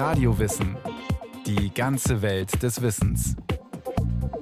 Radiowissen. 0.00 0.78
Die 1.44 1.74
ganze 1.74 2.22
Welt 2.22 2.62
des 2.62 2.80
Wissens. 2.80 3.36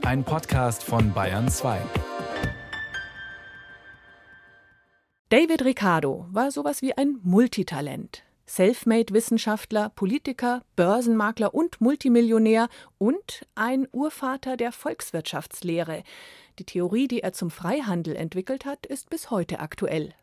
Ein 0.03 0.23
Podcast 0.23 0.85
von 0.85 1.13
Bayern 1.13 1.49
2. 1.49 1.81
David 5.31 5.65
Ricardo 5.65 6.27
war 6.31 6.53
sowas 6.53 6.81
wie 6.81 6.97
ein 6.97 7.19
Multitalent. 7.25 8.23
Selfmade-Wissenschaftler, 8.47 9.89
Politiker, 9.89 10.63
Börsenmakler 10.77 11.53
und 11.53 11.81
Multimillionär 11.81 12.69
und 12.99 13.45
ein 13.57 13.89
Urvater 13.91 14.57
der 14.57 14.71
Volkswirtschaftslehre. 14.71 16.05
Die 16.61 16.65
Theorie, 16.67 17.09
die 17.09 17.25
er 17.25 17.33
zum 17.33 17.51
Freihandel 17.51 18.15
entwickelt 18.15 18.65
hat, 18.65 18.87
ist 18.87 19.11
bis 19.11 19.33
heute 19.33 19.59
aktuell. 19.59 20.15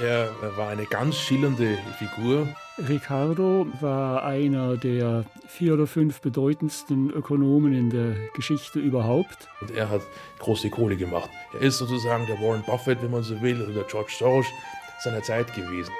Er 0.00 0.30
war 0.56 0.68
eine 0.68 0.86
ganz 0.86 1.16
schillernde 1.16 1.78
Figur. 1.98 2.48
Ricardo 2.88 3.66
war 3.80 4.24
einer 4.24 4.78
der 4.78 5.24
vier 5.46 5.74
oder 5.74 5.86
fünf 5.86 6.22
bedeutendsten 6.22 7.10
Ökonomen 7.10 7.74
in 7.74 7.90
der 7.90 8.14
Geschichte 8.34 8.78
überhaupt. 8.78 9.48
Und 9.60 9.70
er 9.72 9.90
hat 9.90 10.00
große 10.38 10.70
Kohle 10.70 10.96
gemacht. 10.96 11.28
Er 11.52 11.60
ist 11.60 11.76
sozusagen 11.76 12.26
der 12.26 12.40
Warren 12.40 12.62
Buffett, 12.62 13.02
wenn 13.02 13.10
man 13.10 13.22
so 13.22 13.40
will, 13.42 13.60
oder 13.60 13.72
der 13.72 13.84
George 13.84 14.12
Soros 14.18 14.46
seiner 15.00 15.22
Zeit 15.22 15.54
gewesen. 15.54 15.92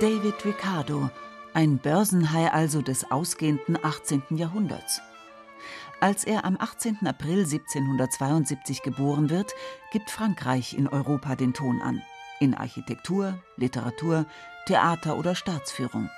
David 0.00 0.44
Ricardo, 0.44 1.10
ein 1.54 1.78
Börsenhai 1.78 2.52
also 2.52 2.82
des 2.82 3.10
ausgehenden 3.10 3.82
18. 3.82 4.22
Jahrhunderts. 4.36 5.00
Als 6.00 6.22
er 6.22 6.44
am 6.44 6.56
18. 6.60 6.98
April 7.06 7.40
1772 7.40 8.82
geboren 8.82 9.30
wird, 9.30 9.52
gibt 9.90 10.10
Frankreich 10.10 10.74
in 10.74 10.86
Europa 10.86 11.34
den 11.34 11.54
Ton 11.54 11.82
an. 11.82 12.02
In 12.38 12.54
Architektur, 12.54 13.42
Literatur, 13.56 14.24
Theater 14.66 15.18
oder 15.18 15.34
Staatsführung. 15.34 16.08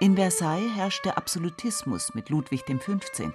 In 0.00 0.16
Versailles 0.16 0.74
herrscht 0.74 1.06
der 1.06 1.16
Absolutismus 1.16 2.14
mit 2.14 2.28
Ludwig 2.28 2.66
XV. 2.66 3.30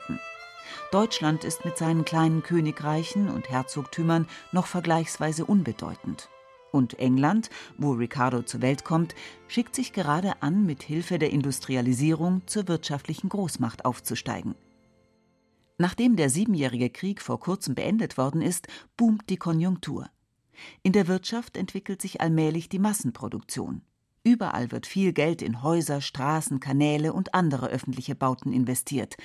Deutschland 0.92 1.44
ist 1.44 1.66
mit 1.66 1.76
seinen 1.76 2.05
kleinen 2.05 2.44
Königreichen 2.44 3.30
und 3.30 3.50
Herzogtümern 3.50 4.28
noch 4.52 4.67
vergleichsweise 4.67 5.44
unbedeutend. 5.44 6.30
Und 6.72 7.00
England, 7.00 7.50
wo 7.80 7.94
Ricardo 7.94 8.44
zur 8.44 8.61
Welt 8.61 8.83
kommt, 8.83 9.16
schickt 9.48 9.73
sich 9.76 9.92
gerade 9.92 10.44
an, 10.44 10.67
mit 10.67 10.83
Hilfe 10.83 11.17
der 11.17 11.31
Industrialisierung 11.31 12.44
zur 12.45 12.67
wirtschaftlichen 12.67 13.30
Großmacht 13.30 13.86
aufzusteigen. 13.86 14.53
Nachdem 15.78 16.16
der 16.16 16.30
Siebenjährige 16.30 16.90
Krieg 16.90 17.22
vor 17.22 17.40
kurzem 17.40 17.76
beendet 17.76 18.18
worden 18.18 18.42
ist, 18.42 18.68
boomt 18.96 19.30
die 19.30 19.38
Konjunktur. 19.38 20.10
In 20.84 20.94
der 20.94 21.08
Wirtschaft 21.08 21.58
entwickelt 21.58 22.02
sich 22.02 22.22
allmählich 22.22 22.70
die 22.70 22.80
Massenproduktion. 22.80 23.82
Überall 24.24 24.72
wird 24.72 24.88
viel 24.88 25.12
Geld 25.12 25.42
in 25.42 25.64
Häuser, 25.64 26.00
Straßen, 26.00 26.60
Kanäle 26.60 27.12
und 27.12 27.34
andere 27.34 27.68
öffentliche 27.68 28.16
Bauten 28.16 28.54
investiert, 28.54 29.18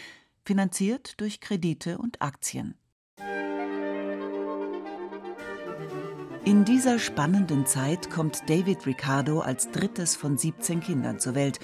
finanziert 0.45 1.21
durch 1.21 1.41
Kredite 1.41 1.99
und 1.99 2.21
Aktien. 2.21 2.75
In 6.45 6.65
dieser 6.65 6.99
spannenden 6.99 7.67
Zeit 7.67 8.11
kommt 8.11 8.49
David 8.49 8.87
Ricardo 8.87 9.41
als 9.41 9.71
drittes 9.71 10.17
von 10.17 10.39
17 10.39 10.81
Kindern 10.81 11.21
zur 11.21 11.35
Welt. 11.35 11.61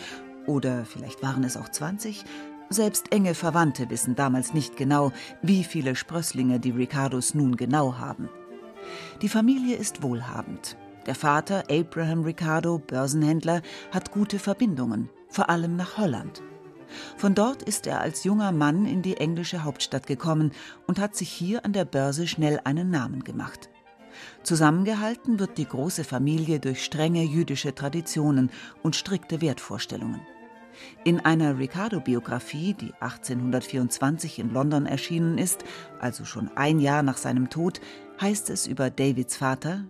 Oder 0.46 0.84
vielleicht 0.84 1.22
waren 1.22 1.42
es 1.42 1.56
auch 1.56 1.70
20, 1.70 2.22
selbst 2.70 3.12
enge 3.12 3.34
Verwandte 3.34 3.90
wissen 3.90 4.14
damals 4.14 4.54
nicht 4.54 4.76
genau, 4.76 5.12
wie 5.42 5.64
viele 5.64 5.96
Sprösslinge 5.96 6.60
die 6.60 6.70
Ricardos 6.70 7.34
nun 7.34 7.56
genau 7.56 7.98
haben. 7.98 8.28
Die 9.22 9.28
Familie 9.28 9.76
ist 9.76 10.02
wohlhabend. 10.02 10.76
Der 11.06 11.14
Vater, 11.14 11.64
Abraham 11.70 12.24
Ricardo, 12.24 12.78
Börsenhändler, 12.78 13.62
hat 13.92 14.10
gute 14.10 14.38
Verbindungen, 14.38 15.10
vor 15.28 15.50
allem 15.50 15.76
nach 15.76 15.98
Holland. 15.98 16.42
Von 17.16 17.34
dort 17.34 17.62
ist 17.62 17.86
er 17.86 18.00
als 18.00 18.24
junger 18.24 18.52
Mann 18.52 18.86
in 18.86 19.02
die 19.02 19.16
englische 19.16 19.64
Hauptstadt 19.64 20.06
gekommen 20.06 20.52
und 20.86 20.98
hat 20.98 21.14
sich 21.16 21.30
hier 21.30 21.64
an 21.64 21.72
der 21.72 21.84
Börse 21.84 22.26
schnell 22.26 22.60
einen 22.64 22.90
Namen 22.90 23.24
gemacht. 23.24 23.68
Zusammengehalten 24.42 25.38
wird 25.38 25.58
die 25.58 25.66
große 25.66 26.04
Familie 26.04 26.60
durch 26.60 26.84
strenge 26.84 27.24
jüdische 27.24 27.74
Traditionen 27.74 28.50
und 28.82 28.96
strikte 28.96 29.40
Wertvorstellungen. 29.40 30.20
In 31.04 31.20
einer 31.20 31.58
Ricardo-Biografie, 31.58 32.74
die 32.74 32.92
1824 33.00 34.38
in 34.38 34.52
London 34.52 34.86
erschienen 34.86 35.38
ist, 35.38 35.64
also 36.00 36.24
schon 36.24 36.50
ein 36.56 36.80
Jahr 36.80 37.02
nach 37.02 37.16
seinem 37.16 37.50
Tod, 37.50 37.80
heißt 38.20 38.50
es 38.50 38.66
über 38.66 38.90
Davids 38.90 39.36
Vater 39.36 39.84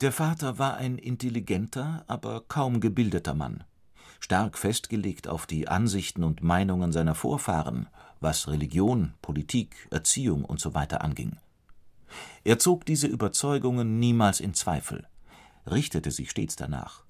Der 0.00 0.12
Vater 0.12 0.58
war 0.58 0.76
ein 0.76 0.98
intelligenter, 0.98 2.04
aber 2.06 2.42
kaum 2.46 2.80
gebildeter 2.80 3.34
Mann, 3.34 3.64
stark 4.20 4.58
festgelegt 4.58 5.28
auf 5.28 5.46
die 5.46 5.68
Ansichten 5.68 6.24
und 6.24 6.42
Meinungen 6.42 6.92
seiner 6.92 7.14
Vorfahren, 7.14 7.88
was 8.20 8.48
Religion, 8.48 9.14
Politik, 9.22 9.88
Erziehung 9.90 10.44
usw. 10.44 10.86
So 10.90 10.96
anging. 10.98 11.36
Er 12.44 12.58
zog 12.58 12.86
diese 12.86 13.06
Überzeugungen 13.06 13.98
niemals 13.98 14.40
in 14.40 14.54
Zweifel, 14.54 15.06
richtete 15.66 16.10
sich 16.10 16.30
stets 16.30 16.56
danach 16.56 17.07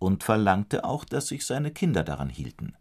und 0.00 0.24
verlangte 0.24 0.84
auch, 0.84 1.04
dass 1.04 1.28
sich 1.28 1.46
seine 1.46 1.70
Kinder 1.70 2.02
daran 2.02 2.28
hielten. 2.28 2.74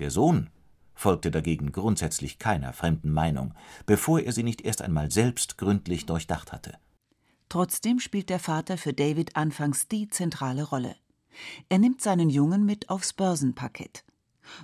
Der 0.00 0.10
Sohn 0.10 0.50
folgte 0.94 1.30
dagegen 1.30 1.70
grundsätzlich 1.70 2.40
keiner 2.40 2.72
fremden 2.72 3.12
Meinung, 3.12 3.54
bevor 3.86 4.20
er 4.20 4.32
sie 4.32 4.42
nicht 4.42 4.62
erst 4.62 4.82
einmal 4.82 5.12
selbst 5.12 5.58
gründlich 5.58 6.06
durchdacht 6.06 6.50
hatte. 6.50 6.74
Trotzdem 7.48 8.00
spielt 8.00 8.30
der 8.30 8.40
Vater 8.40 8.76
für 8.76 8.92
David 8.92 9.36
anfangs 9.36 9.86
die 9.86 10.08
zentrale 10.08 10.64
Rolle. 10.64 10.96
Er 11.68 11.78
nimmt 11.78 12.00
seinen 12.02 12.30
Jungen 12.30 12.64
mit 12.64 12.90
aufs 12.90 13.12
Börsenparkett. 13.12 14.04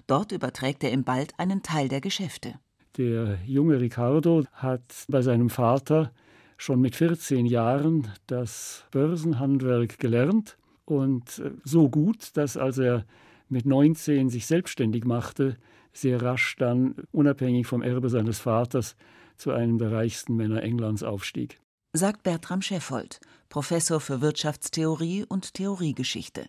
Dort 0.06 0.32
überträgt 0.32 0.82
er 0.82 0.92
ihm 0.92 1.04
bald 1.04 1.38
einen 1.38 1.62
Teil 1.62 1.88
der 1.88 2.00
Geschäfte. 2.00 2.58
Der 2.96 3.38
junge 3.44 3.80
Ricardo 3.80 4.44
hat 4.52 5.04
bei 5.08 5.22
seinem 5.22 5.50
Vater 5.50 6.12
schon 6.56 6.80
mit 6.80 6.96
14 6.96 7.46
Jahren 7.46 8.10
das 8.26 8.84
Börsenhandwerk 8.90 9.98
gelernt 9.98 10.56
und 10.84 11.38
äh, 11.38 11.52
so 11.64 11.88
gut, 11.88 12.36
dass 12.36 12.56
als 12.56 12.78
er 12.78 13.04
mit 13.48 13.66
19 13.66 14.28
sich 14.28 14.46
selbstständig 14.46 15.04
machte, 15.04 15.56
sehr 15.92 16.20
rasch 16.22 16.56
dann 16.56 16.96
unabhängig 17.12 17.66
vom 17.66 17.82
Erbe 17.82 18.08
seines 18.08 18.40
Vaters 18.40 18.96
zu 19.36 19.52
einem 19.52 19.78
der 19.78 19.92
reichsten 19.92 20.36
Männer 20.36 20.62
Englands 20.62 21.02
aufstieg. 21.02 21.60
Sagt 21.92 22.24
Bertram 22.24 22.62
Scheffold, 22.62 23.20
Professor 23.48 24.00
für 24.00 24.20
Wirtschaftstheorie 24.20 25.24
und 25.28 25.54
Theoriegeschichte. 25.54 26.46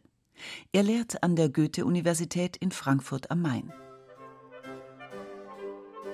Er 0.71 0.83
lehrt 0.83 1.23
an 1.23 1.35
der 1.35 1.49
Goethe-Universität 1.49 2.57
in 2.57 2.71
Frankfurt 2.71 3.29
am 3.31 3.41
Main. 3.41 3.71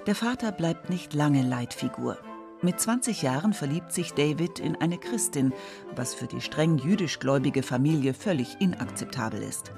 Der 0.08 0.16
Vater 0.16 0.52
bleibt 0.52 0.90
nicht 0.90 1.14
lange 1.14 1.44
Leitfigur. 1.44 2.18
Mit 2.64 2.80
20 2.80 3.24
Jahren 3.24 3.54
verliebt 3.54 3.92
sich 3.92 4.14
David 4.14 4.60
in 4.60 4.76
eine 4.76 5.00
Christin, 5.00 5.52
was 5.96 6.14
für 6.14 6.28
die 6.28 6.42
streng 6.42 6.78
jüdischgläubige 6.78 7.64
Familie 7.64 8.14
völlig 8.14 8.62
inakzeptabel 8.62 9.42
ist. 9.42 9.72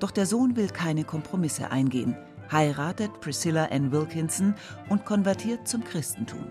Doch 0.00 0.10
der 0.10 0.26
Sohn 0.26 0.56
will 0.56 0.68
keine 0.68 1.04
Kompromisse 1.04 1.70
eingehen, 1.70 2.16
heiratet 2.50 3.20
Priscilla 3.20 3.66
Ann 3.66 3.92
Wilkinson 3.92 4.54
und 4.88 5.04
konvertiert 5.04 5.68
zum 5.68 5.84
Christentum. 5.84 6.50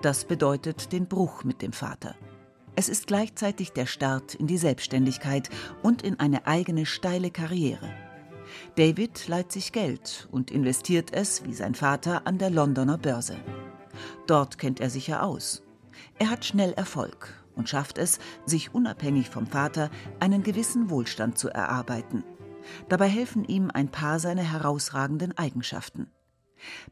Das 0.00 0.24
bedeutet 0.24 0.90
den 0.90 1.06
Bruch 1.06 1.44
mit 1.44 1.60
dem 1.60 1.74
Vater. 1.74 2.14
Es 2.74 2.88
ist 2.88 3.06
gleichzeitig 3.06 3.72
der 3.72 3.84
Start 3.84 4.34
in 4.34 4.46
die 4.46 4.56
Selbstständigkeit 4.56 5.50
und 5.82 6.00
in 6.00 6.18
eine 6.18 6.46
eigene 6.46 6.86
steile 6.86 7.30
Karriere. 7.30 7.90
David 8.76 9.28
leiht 9.28 9.52
sich 9.52 9.72
Geld 9.72 10.28
und 10.30 10.50
investiert 10.50 11.12
es, 11.12 11.44
wie 11.44 11.52
sein 11.52 11.74
Vater, 11.74 12.26
an 12.26 12.38
der 12.38 12.48
Londoner 12.48 12.96
Börse. 12.96 13.36
Dort 14.26 14.58
kennt 14.58 14.80
er 14.80 14.90
sich 14.90 15.08
ja 15.08 15.22
aus. 15.22 15.62
Er 16.18 16.30
hat 16.30 16.44
schnell 16.44 16.72
Erfolg 16.72 17.34
und 17.54 17.68
schafft 17.68 17.98
es, 17.98 18.18
sich 18.46 18.74
unabhängig 18.74 19.28
vom 19.28 19.46
Vater 19.46 19.90
einen 20.20 20.42
gewissen 20.42 20.90
Wohlstand 20.90 21.38
zu 21.38 21.48
erarbeiten. 21.48 22.24
Dabei 22.88 23.08
helfen 23.08 23.44
ihm 23.44 23.70
ein 23.72 23.88
paar 23.88 24.18
seiner 24.18 24.42
herausragenden 24.42 25.36
Eigenschaften. 25.36 26.08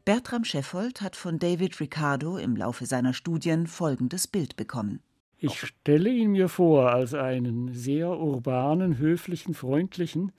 Bertram 0.03 0.43
Scheffold 0.43 1.01
hat 1.01 1.15
von 1.15 1.39
David 1.39 1.79
Ricardo 1.79 2.37
im 2.37 2.55
Laufe 2.55 2.85
seiner 2.85 3.13
Studien 3.13 3.67
folgendes 3.67 4.27
Bild 4.27 4.57
bekommen. 4.57 4.99
Ich 5.37 5.59
stelle 5.59 6.09
ihn 6.09 6.31
mir 6.31 6.49
vor 6.49 6.91
als 6.91 7.13
einen 7.13 7.73
sehr 7.73 8.09
urbanen, 8.19 8.97
höflichen, 8.97 9.53
freundlichen 9.53 10.33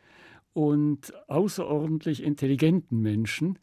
und 0.53 1.13
außerordentlich 1.29 2.23
intelligenten 2.23 3.01
Menschen, 3.01 3.59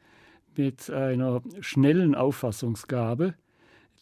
mit 0.56 0.90
einer 0.90 1.42
schnellen 1.62 2.16
Auffassungsgabe, 2.16 3.34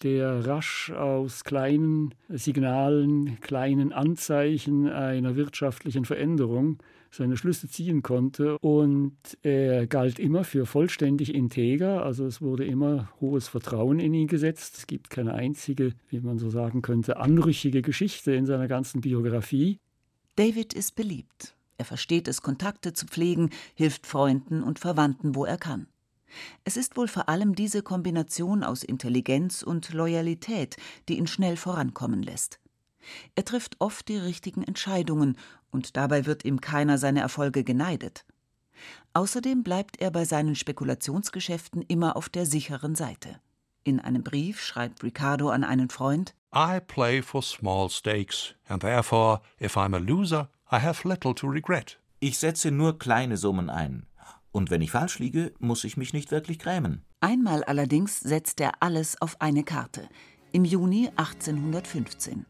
der 0.03 0.45
rasch 0.45 0.91
aus 0.91 1.44
kleinen 1.44 2.13
Signalen, 2.29 3.39
kleinen 3.41 3.91
Anzeichen 3.91 4.88
einer 4.88 5.35
wirtschaftlichen 5.35 6.05
Veränderung 6.05 6.77
seine 7.09 7.38
Schlüsse 7.38 7.67
ziehen 7.67 8.03
konnte. 8.03 8.57
Und 8.59 9.17
er 9.41 9.88
galt 9.88 10.19
immer 10.19 10.44
für 10.44 10.65
vollständig 10.65 11.33
integer, 11.33 12.03
also 12.03 12.25
es 12.25 12.41
wurde 12.41 12.65
immer 12.65 13.09
hohes 13.21 13.47
Vertrauen 13.47 13.99
in 13.99 14.13
ihn 14.13 14.27
gesetzt. 14.27 14.77
Es 14.77 14.88
gibt 14.88 15.09
keine 15.09 15.33
einzige, 15.33 15.94
wie 16.09 16.19
man 16.19 16.38
so 16.38 16.49
sagen 16.49 16.81
könnte, 16.81 17.17
anrüchige 17.17 17.81
Geschichte 17.81 18.33
in 18.33 18.45
seiner 18.45 18.67
ganzen 18.67 19.01
Biografie. 19.01 19.79
David 20.35 20.73
ist 20.73 20.95
beliebt. 20.95 21.55
Er 21.79 21.85
versteht 21.85 22.27
es, 22.27 22.41
Kontakte 22.41 22.94
zu 22.94 23.05
pflegen, 23.05 23.49
hilft 23.75 24.07
Freunden 24.07 24.63
und 24.63 24.79
Verwandten, 24.79 25.35
wo 25.35 25.45
er 25.45 25.57
kann. 25.57 25.88
Es 26.63 26.77
ist 26.77 26.97
wohl 26.97 27.07
vor 27.07 27.29
allem 27.29 27.56
diese 27.56 27.81
Kombination 27.81 28.63
aus 28.63 28.83
Intelligenz 28.83 29.63
und 29.63 29.94
Loyalität, 29.94 30.77
die 31.07 31.18
ihn 31.18 31.27
schnell 31.27 31.57
vorankommen 31.57 32.21
lässt. 32.21 32.59
Er 33.35 33.45
trifft 33.45 33.77
oft 33.79 34.07
die 34.07 34.18
richtigen 34.18 34.63
Entscheidungen, 34.63 35.38
und 35.71 35.97
dabei 35.97 36.25
wird 36.25 36.45
ihm 36.45 36.62
keiner 36.62 36.97
seine 36.97 37.21
Erfolge 37.21 37.63
geneidet. 37.63 38.25
Außerdem 39.13 39.63
bleibt 39.63 40.00
er 40.00 40.12
bei 40.12 40.25
seinen 40.25 40.56
Spekulationsgeschäften 40.56 41.81
immer 41.81 42.15
auf 42.15 42.30
der 42.30 42.45
sicheren 42.45 42.95
Seite. 42.95 43.39
In 43.83 44.00
einem 44.00 44.23
Brief 44.23 44.62
schreibt 44.62 45.03
Ricardo 45.03 45.50
an 45.50 45.63
einen 45.63 45.89
Freund 45.89 46.35
I 46.53 46.80
play 46.85 47.21
for 47.21 47.41
small 47.41 47.89
stakes, 47.89 48.56
and 48.68 48.81
therefore, 48.81 49.41
if 49.62 49.77
I'm 49.77 49.95
a 49.95 50.00
loser, 50.00 50.50
I 50.71 50.80
have 50.80 51.07
little 51.07 51.33
to 51.35 51.47
regret. 51.47 52.00
Ich 52.19 52.38
setze 52.38 52.71
nur 52.71 52.97
kleine 52.97 53.38
Summen 53.38 53.69
ein. 53.69 54.06
Und 54.57 54.71
wenn 54.71 54.81
ich 54.81 54.89
falsch 54.89 55.19
liege, 55.19 55.54
muss 55.59 55.83
ich 55.83 55.98
mich 55.98 56.13
nicht 56.13 56.31
wirklich 56.31 56.57
grämen. 56.57 57.04
Einmal 57.21 57.63
allerdings 57.63 58.19
setzt 58.19 58.59
er 58.59 58.71
alles 58.80 59.21
auf 59.21 59.39
eine 59.39 59.63
Karte. 59.63 60.09
Im 60.51 60.65
Juni 60.65 61.12
1815. 61.15 62.44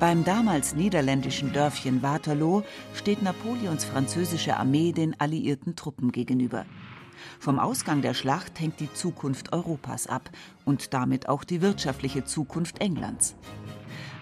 Beim 0.00 0.24
damals 0.24 0.74
niederländischen 0.74 1.52
Dörfchen 1.52 2.02
Waterloo 2.02 2.64
steht 2.94 3.22
Napoleons 3.22 3.84
französische 3.84 4.56
Armee 4.56 4.90
den 4.90 5.20
alliierten 5.20 5.76
Truppen 5.76 6.10
gegenüber. 6.10 6.66
Vom 7.38 7.60
Ausgang 7.60 8.02
der 8.02 8.14
Schlacht 8.14 8.58
hängt 8.58 8.80
die 8.80 8.92
Zukunft 8.92 9.52
Europas 9.52 10.08
ab 10.08 10.30
und 10.64 10.94
damit 10.94 11.28
auch 11.28 11.44
die 11.44 11.62
wirtschaftliche 11.62 12.24
Zukunft 12.24 12.80
Englands. 12.80 13.36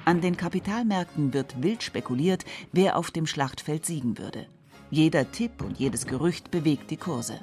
An 0.05 0.21
den 0.21 0.37
Kapitalmärkten 0.37 1.33
wird 1.33 1.63
wild 1.63 1.83
spekuliert, 1.83 2.45
wer 2.71 2.99
auf 2.99 3.11
dem 3.11 3.27
Schlachtfeld 3.27 3.87
siegen 3.87 4.19
würde. 4.19 4.47
Jeder 4.93 5.31
Tipp 5.31 5.63
und 5.63 5.79
jedes 5.79 6.05
Gerücht 6.05 6.51
bewegt 6.51 6.91
die 6.91 6.97
Kurse. 6.97 7.39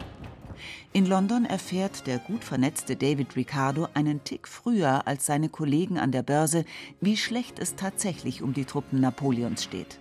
In 0.91 1.05
London 1.05 1.45
erfährt 1.45 2.05
der 2.05 2.17
gut 2.19 2.43
vernetzte 2.43 2.97
David 2.97 3.37
Ricardo 3.37 3.87
einen 3.93 4.21
Tick 4.25 4.49
früher 4.49 5.07
als 5.07 5.25
seine 5.25 5.47
Kollegen 5.47 5.97
an 5.97 6.11
der 6.11 6.23
Börse, 6.23 6.65
wie 6.99 7.15
schlecht 7.15 7.59
es 7.59 7.75
tatsächlich 7.75 8.41
um 8.41 8.53
die 8.53 8.65
Truppen 8.65 8.99
Napoleons 8.99 9.63
steht. 9.63 9.99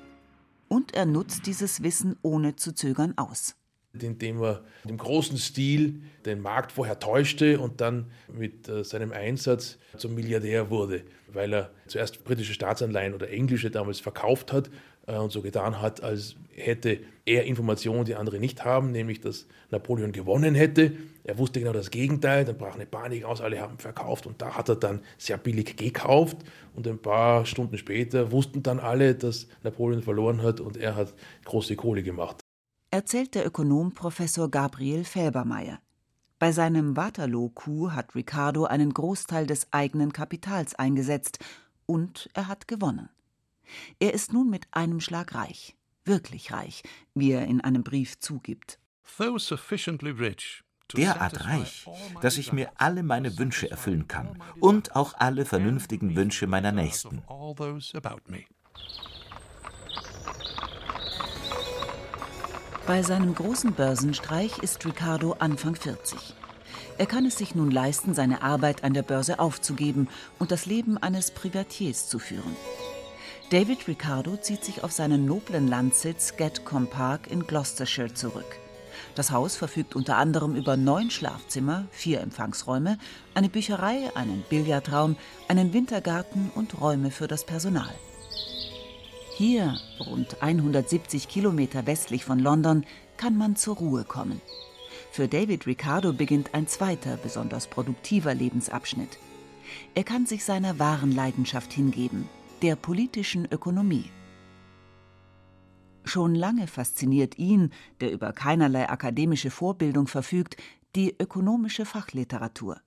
Und 0.66 0.94
er 0.96 1.06
nutzt 1.06 1.46
dieses 1.46 1.84
Wissen 1.84 2.16
ohne 2.22 2.56
zu 2.56 2.75
zögern 2.75 3.14
aus 3.16 3.54
indem 4.02 4.42
er 4.42 4.62
im 4.87 4.99
großen 4.99 5.38
Stil 5.38 6.02
den 6.25 6.40
Markt 6.40 6.72
vorher 6.72 6.99
täuschte 6.99 7.58
und 7.58 7.81
dann 7.81 8.10
mit 8.31 8.69
äh, 8.69 8.84
seinem 8.84 9.12
Einsatz 9.12 9.78
zum 9.96 10.14
Milliardär 10.14 10.70
wurde, 10.70 11.02
weil 11.28 11.54
er 11.54 11.70
zuerst 11.87 12.25
britische 12.25 12.54
Staatsanleihen 12.54 13.14
oder 13.14 13.31
englische 13.31 13.70
damals 13.70 14.00
verkauft 14.00 14.52
hat 14.52 14.70
und 15.06 15.31
so 15.31 15.43
getan 15.43 15.81
hat, 15.81 16.03
als 16.03 16.37
hätte 16.53 16.99
er 17.25 17.44
Informationen, 17.44 18.05
die 18.05 18.14
andere 18.14 18.38
nicht 18.38 18.64
haben, 18.64 18.91
nämlich 18.91 19.20
dass 19.20 19.47
Napoleon 19.70 20.12
gewonnen 20.12 20.55
hätte. 20.55 20.93
Er 21.25 21.38
wusste 21.38 21.61
genau 21.61 21.73
das 21.73 21.91
Gegenteil, 21.91 22.44
dann 22.44 22.58
brach 22.58 22.75
eine 22.75 22.87
Panik 22.87 23.25
aus, 23.25 23.41
alle 23.41 23.61
haben 23.61 23.79
verkauft 23.79 24.26
und 24.26 24.43
da 24.43 24.56
hat 24.56 24.69
er 24.69 24.76
dann 24.76 25.00
sehr 25.19 25.38
billig 25.38 25.76
gekauft 25.76 26.38
und 26.75 26.87
ein 26.88 26.99
paar 26.99 27.47
Stunden 27.47 27.79
später 27.79 28.32
wussten 28.32 28.62
dann 28.62 28.81
alle, 28.81 29.14
dass 29.14 29.47
Napoleon 29.62 30.03
verloren 30.03 30.43
hat 30.43 30.61
und 30.61 30.76
er 30.76 30.97
hat 30.97 31.14
große 31.44 31.76
Kohle 31.76 32.02
gemacht 32.02 32.38
erzählt 32.97 33.35
der 33.35 33.47
Ökonom 33.47 33.93
Professor 33.93 34.50
Gabriel 34.50 35.05
Felbermeier. 35.05 35.81
Bei 36.38 36.50
seinem 36.50 36.97
Waterloo-Coup 36.97 37.91
hat 37.91 38.14
Ricardo 38.14 38.64
einen 38.64 38.94
Großteil 38.94 39.47
des 39.47 39.70
eigenen 39.70 40.14
Kapitals 40.14 40.75
eingesetzt 40.75 41.38
und 41.85 42.31
er 42.32 42.49
hat 42.49 42.69
gewonnen. 42.69 43.11
Er 43.98 44.14
ist 44.14 44.32
nun 44.32 44.50
mit 44.50 44.66
einem 44.70 45.00
Schlag 45.00 45.34
reich, 45.34 45.76
wirklich 46.04 46.52
reich, 46.52 46.82
wie 47.14 47.32
er 47.32 47.46
in 47.46 47.60
einem 47.60 47.82
Brief 47.82 48.18
zugibt. 48.18 48.78
Derart 50.94 51.44
reich, 51.44 51.86
dass 52.20 52.38
ich 52.38 52.52
mir 52.52 52.70
alle 52.76 53.02
meine 53.02 53.38
Wünsche 53.38 53.70
erfüllen 53.70 54.06
kann 54.06 54.40
und 54.60 54.94
auch 54.94 55.14
alle 55.14 55.44
vernünftigen 55.44 56.14
Wünsche 56.14 56.46
meiner 56.46 56.70
Nächsten. 56.70 57.22
Bei 62.86 63.02
seinem 63.02 63.34
großen 63.34 63.72
Börsenstreich 63.72 64.58
ist 64.58 64.86
Ricardo 64.86 65.32
Anfang 65.40 65.74
40. 65.74 66.36
Er 66.98 67.06
kann 67.06 67.26
es 67.26 67.36
sich 67.36 67.56
nun 67.56 67.70
leisten, 67.70 68.14
seine 68.14 68.42
Arbeit 68.42 68.84
an 68.84 68.94
der 68.94 69.02
Börse 69.02 69.40
aufzugeben 69.40 70.08
und 70.38 70.52
das 70.52 70.66
Leben 70.66 70.96
eines 70.96 71.32
Privatiers 71.32 72.08
zu 72.08 72.20
führen. 72.20 72.56
David 73.50 73.87
Ricardo 73.87 74.37
zieht 74.37 74.64
sich 74.64 74.82
auf 74.82 74.90
seinen 74.90 75.25
noblen 75.25 75.69
Landsitz 75.69 76.37
Gatcombe 76.37 76.90
Park 76.90 77.31
in 77.31 77.46
Gloucestershire 77.46 78.12
zurück. 78.12 78.58
Das 79.14 79.31
Haus 79.31 79.54
verfügt 79.54 79.94
unter 79.94 80.16
anderem 80.16 80.56
über 80.56 80.76
neun 80.76 81.12
Schlafzimmer, 81.12 81.87
vier 81.93 82.22
Empfangsräume, 82.22 82.98
eine 83.34 83.48
Bücherei, 83.48 84.10
einen 84.16 84.43
Billardraum, 84.48 85.16
einen 85.46 85.72
Wintergarten 85.72 86.50
und 86.56 86.81
Räume 86.81 87.12
für 87.12 87.28
das 87.28 87.46
Personal. 87.46 87.94
Hier, 89.37 89.78
rund 90.00 90.42
170 90.42 91.28
Kilometer 91.28 91.87
westlich 91.87 92.25
von 92.25 92.40
London, 92.40 92.84
kann 93.16 93.38
man 93.38 93.54
zur 93.54 93.76
Ruhe 93.76 94.02
kommen. 94.02 94.40
Für 95.12 95.28
David 95.28 95.66
Ricardo 95.66 96.12
beginnt 96.12 96.52
ein 96.52 96.66
zweiter, 96.66 97.16
besonders 97.16 97.69
produktiver 97.69 98.34
Lebensabschnitt. 98.34 99.19
Er 99.94 100.02
kann 100.02 100.26
sich 100.26 100.44
seiner 100.44 100.81
wahren 100.81 101.12
Leidenschaft 101.12 101.72
hingeben, 101.72 102.28
der 102.62 102.75
politischen 102.75 103.44
Ökonomie. 103.44 104.11
Schon 106.05 106.35
lange 106.35 106.67
fasziniert 106.67 107.37
ihn, 107.37 107.70
der 108.00 108.12
über 108.12 108.32
keinerlei 108.32 108.88
akademische 108.88 109.50
Vorbildung 109.50 110.06
verfügt, 110.06 110.56
die 110.94 111.14
ökonomische 111.20 111.85
Fachliteratur. 111.85 112.81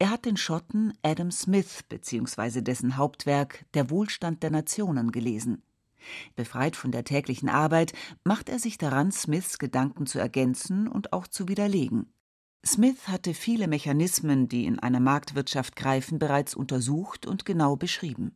Er 0.00 0.10
hat 0.10 0.24
den 0.24 0.36
Schotten 0.36 0.92
Adam 1.02 1.30
Smith 1.30 1.84
bzw. 1.88 2.62
dessen 2.62 2.96
Hauptwerk 2.96 3.66
Der 3.74 3.90
Wohlstand 3.90 4.42
der 4.42 4.50
Nationen 4.50 5.12
gelesen. 5.12 5.62
Befreit 6.34 6.74
von 6.74 6.90
der 6.90 7.04
täglichen 7.04 7.48
Arbeit 7.48 7.92
macht 8.24 8.48
er 8.48 8.58
sich 8.58 8.78
daran, 8.78 9.12
Smiths 9.12 9.58
Gedanken 9.58 10.06
zu 10.06 10.18
ergänzen 10.18 10.88
und 10.88 11.12
auch 11.12 11.28
zu 11.28 11.46
widerlegen. 11.46 12.12
Smith 12.66 13.06
hatte 13.06 13.34
viele 13.34 13.68
Mechanismen, 13.68 14.48
die 14.48 14.64
in 14.64 14.78
einer 14.78 15.00
Marktwirtschaft 15.00 15.76
greifen, 15.76 16.18
bereits 16.18 16.54
untersucht 16.54 17.26
und 17.26 17.44
genau 17.44 17.76
beschrieben. 17.76 18.34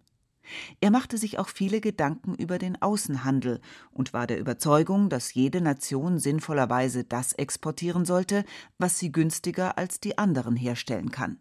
Er 0.81 0.91
machte 0.91 1.19
sich 1.19 1.39
auch 1.39 1.49
viele 1.49 1.81
Gedanken 1.81 2.35
über 2.35 2.59
den 2.59 2.81
Außenhandel 2.81 3.61
und 3.91 4.13
war 4.13 4.27
der 4.27 4.39
Überzeugung, 4.39 5.09
dass 5.09 5.35
jede 5.35 5.61
Nation 5.61 6.19
sinnvollerweise 6.19 7.05
das 7.05 7.33
exportieren 7.33 8.05
sollte, 8.05 8.45
was 8.79 8.99
sie 8.99 9.13
günstiger 9.13 9.79
als 9.79 10.01
die 10.01 10.19
anderen 10.19 10.57
herstellen 10.57 11.11
kann. 11.11 11.39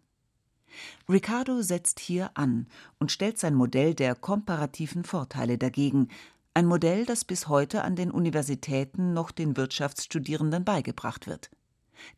Ricardo 1.08 1.62
setzt 1.62 2.00
hier 2.00 2.30
an 2.34 2.66
und 2.98 3.12
stellt 3.12 3.38
sein 3.38 3.54
Modell 3.54 3.94
der 3.94 4.14
komparativen 4.14 5.04
Vorteile 5.04 5.58
dagegen, 5.58 6.08
ein 6.52 6.66
Modell, 6.66 7.04
das 7.04 7.24
bis 7.24 7.48
heute 7.48 7.82
an 7.82 7.96
den 7.96 8.10
Universitäten 8.12 9.12
noch 9.12 9.32
den 9.32 9.56
Wirtschaftsstudierenden 9.56 10.64
beigebracht 10.64 11.26
wird. 11.26 11.50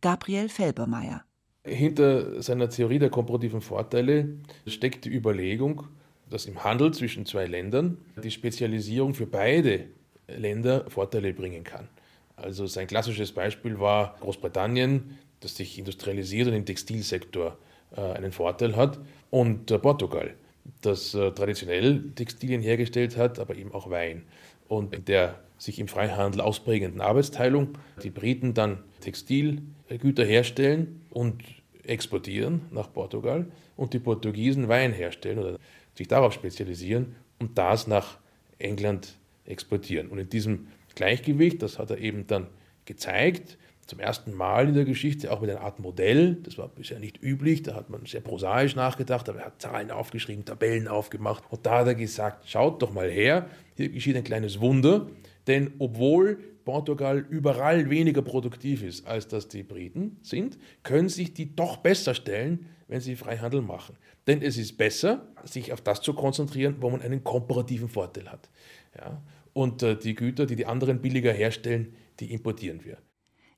Gabriel 0.03 0.49
Felbermeier. 0.49 1.25
Hinter 1.65 2.43
seiner 2.43 2.69
Theorie 2.69 2.99
der 2.99 3.11
komparativen 3.11 3.61
Vorteile 3.61 4.39
steckt 4.67 5.05
die 5.05 5.15
Überlegung, 5.15 5.89
dass 6.29 6.47
im 6.47 6.65
Handel 6.65 6.93
zwischen 6.93 7.27
zwei 7.27 7.47
Ländern 7.47 7.99
die 8.23 8.31
Spezialisierung 8.31 9.15
für 9.15 9.27
beide 9.27 9.87
Länder 10.29 10.85
Vorteile 10.91 11.33
bringen 11.33 11.65
kann. 11.65 11.89
Also 12.37 12.67
sein 12.67 12.87
klassisches 12.87 13.33
Beispiel 13.33 13.79
war 13.79 14.17
Großbritannien, 14.21 15.19
das 15.41 15.57
sich 15.57 15.79
industrialisiert 15.79 16.49
und 16.49 16.55
im 16.55 16.67
Textilsektor 16.67 17.57
äh, 17.97 18.01
einen 18.01 18.33
Vorteil 18.33 18.77
hat, 18.77 18.99
und 19.31 19.71
äh, 19.71 19.79
Portugal, 19.79 20.35
das 20.83 21.15
äh, 21.15 21.31
traditionell 21.33 22.11
Textilien 22.15 22.63
hergestellt 22.63 23.17
hat, 23.17 23.39
aber 23.39 23.55
eben 23.57 23.73
auch 23.73 23.91
Wein. 23.91 24.23
Und 24.69 24.95
in 24.95 25.05
der 25.05 25.41
sich 25.59 25.79
im 25.79 25.89
Freihandel 25.89 26.41
ausprägenden 26.41 27.01
Arbeitsteilung 27.01 27.79
die 28.03 28.11
Briten 28.11 28.53
dann 28.53 28.79
Textilgüter 29.01 30.25
herstellen 30.25 31.01
und 31.11 31.43
exportieren 31.85 32.63
nach 32.71 32.93
Portugal 32.93 33.47
und 33.77 33.95
die 33.95 33.99
Portugiesen 33.99 34.69
Wein 34.69 34.93
herstellen 34.93 35.39
oder 35.39 35.59
sich 35.97 36.09
darauf 36.09 36.33
spezialisieren 36.33 37.17
und 37.39 37.59
das 37.59 37.87
nach 37.87 38.19
England 38.59 39.17
exportieren. 39.45 40.09
Und 40.09 40.19
in 40.19 40.29
diesem 40.29 40.69
Gleichgewicht, 40.95 41.63
das 41.63 41.79
hat 41.79 41.91
er 41.91 41.99
eben 41.99 42.27
dann 42.27 42.49
gezeigt, 42.85 43.59
zum 43.87 44.01
ersten 44.01 44.35
Mal 44.35 44.69
in 44.69 44.75
der 44.75 44.85
Geschichte 44.85 45.33
auch 45.33 45.41
mit 45.41 45.51
einer 45.51 45.61
Art 45.61 45.79
Modell. 45.79 46.39
Das 46.43 46.59
war 46.59 46.69
bisher 46.69 46.99
nicht 46.99 47.23
üblich, 47.23 47.63
da 47.63 47.75
hat 47.75 47.89
man 47.89 48.05
sehr 48.05 48.21
prosaisch 48.21 48.75
nachgedacht, 48.75 49.29
aber 49.29 49.41
er 49.41 49.47
hat 49.47 49.63
Zahlen 49.63 49.93
aufgeschrieben, 49.93 50.45
Tabellen 50.45 50.89
aufgemacht 50.89 51.45
und 51.51 51.65
da 51.65 51.81
hat 51.81 51.87
er 51.87 51.95
gesagt, 51.95 52.49
schaut 52.49 52.83
doch 52.83 52.93
mal 52.93 53.09
her, 53.09 53.49
hier 53.77 53.89
geschieht 53.91 54.17
ein 54.17 54.25
kleines 54.25 54.61
Wunder, 54.61 55.07
denn 55.47 55.75
obwohl 55.79 56.39
Portugal 56.65 57.19
überall 57.31 57.89
weniger 57.91 58.23
produktiv 58.23 58.83
ist, 58.83 59.07
als 59.07 59.29
das 59.29 59.49
die 59.49 59.63
Briten 59.63 60.19
sind, 60.23 60.59
können 60.83 61.09
sich 61.09 61.33
die 61.33 61.55
doch 61.55 61.77
besser 61.77 62.15
stellen, 62.15 62.67
wenn 62.89 63.01
sie 63.01 63.17
Freihandel 63.17 63.63
machen. 63.63 63.97
Denn 64.27 64.43
es 64.43 64.57
ist 64.57 64.77
besser, 64.77 65.29
sich 65.45 65.73
auf 65.73 65.81
das 65.81 66.03
zu 66.03 66.15
konzentrieren, 66.15 66.77
wo 66.81 66.91
man 66.91 67.03
einen 67.03 67.23
komparativen 67.23 67.89
Vorteil 67.89 68.31
hat. 68.31 68.51
Ja? 68.97 69.23
Und 69.53 69.83
äh, 69.83 69.97
die 69.97 70.15
Güter, 70.15 70.47
die 70.47 70.57
die 70.57 70.67
anderen 70.67 71.01
billiger 71.01 71.33
herstellen, 71.33 71.95
die 72.21 72.33
importieren 72.33 72.85
wir. 72.85 72.99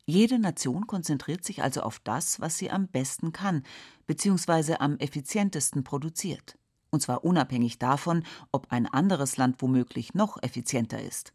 Jede 0.04 0.38
Nation 0.38 0.86
konzentriert 0.86 1.44
sich 1.44 1.62
also 1.62 1.82
auf 1.82 1.98
das, 1.98 2.40
was 2.40 2.56
sie 2.56 2.70
am 2.70 2.88
besten 2.88 3.32
kann, 3.32 3.62
beziehungsweise 4.06 4.80
am 4.80 4.98
effizientesten 4.98 5.84
produziert. 5.84 6.58
Und 6.90 7.02
zwar 7.02 7.24
unabhängig 7.24 7.78
davon, 7.78 8.24
ob 8.50 8.70
ein 8.70 8.86
anderes 8.86 9.36
Land 9.36 9.60
womöglich 9.60 10.14
noch 10.14 10.42
effizienter 10.42 11.02
ist. 11.02 11.34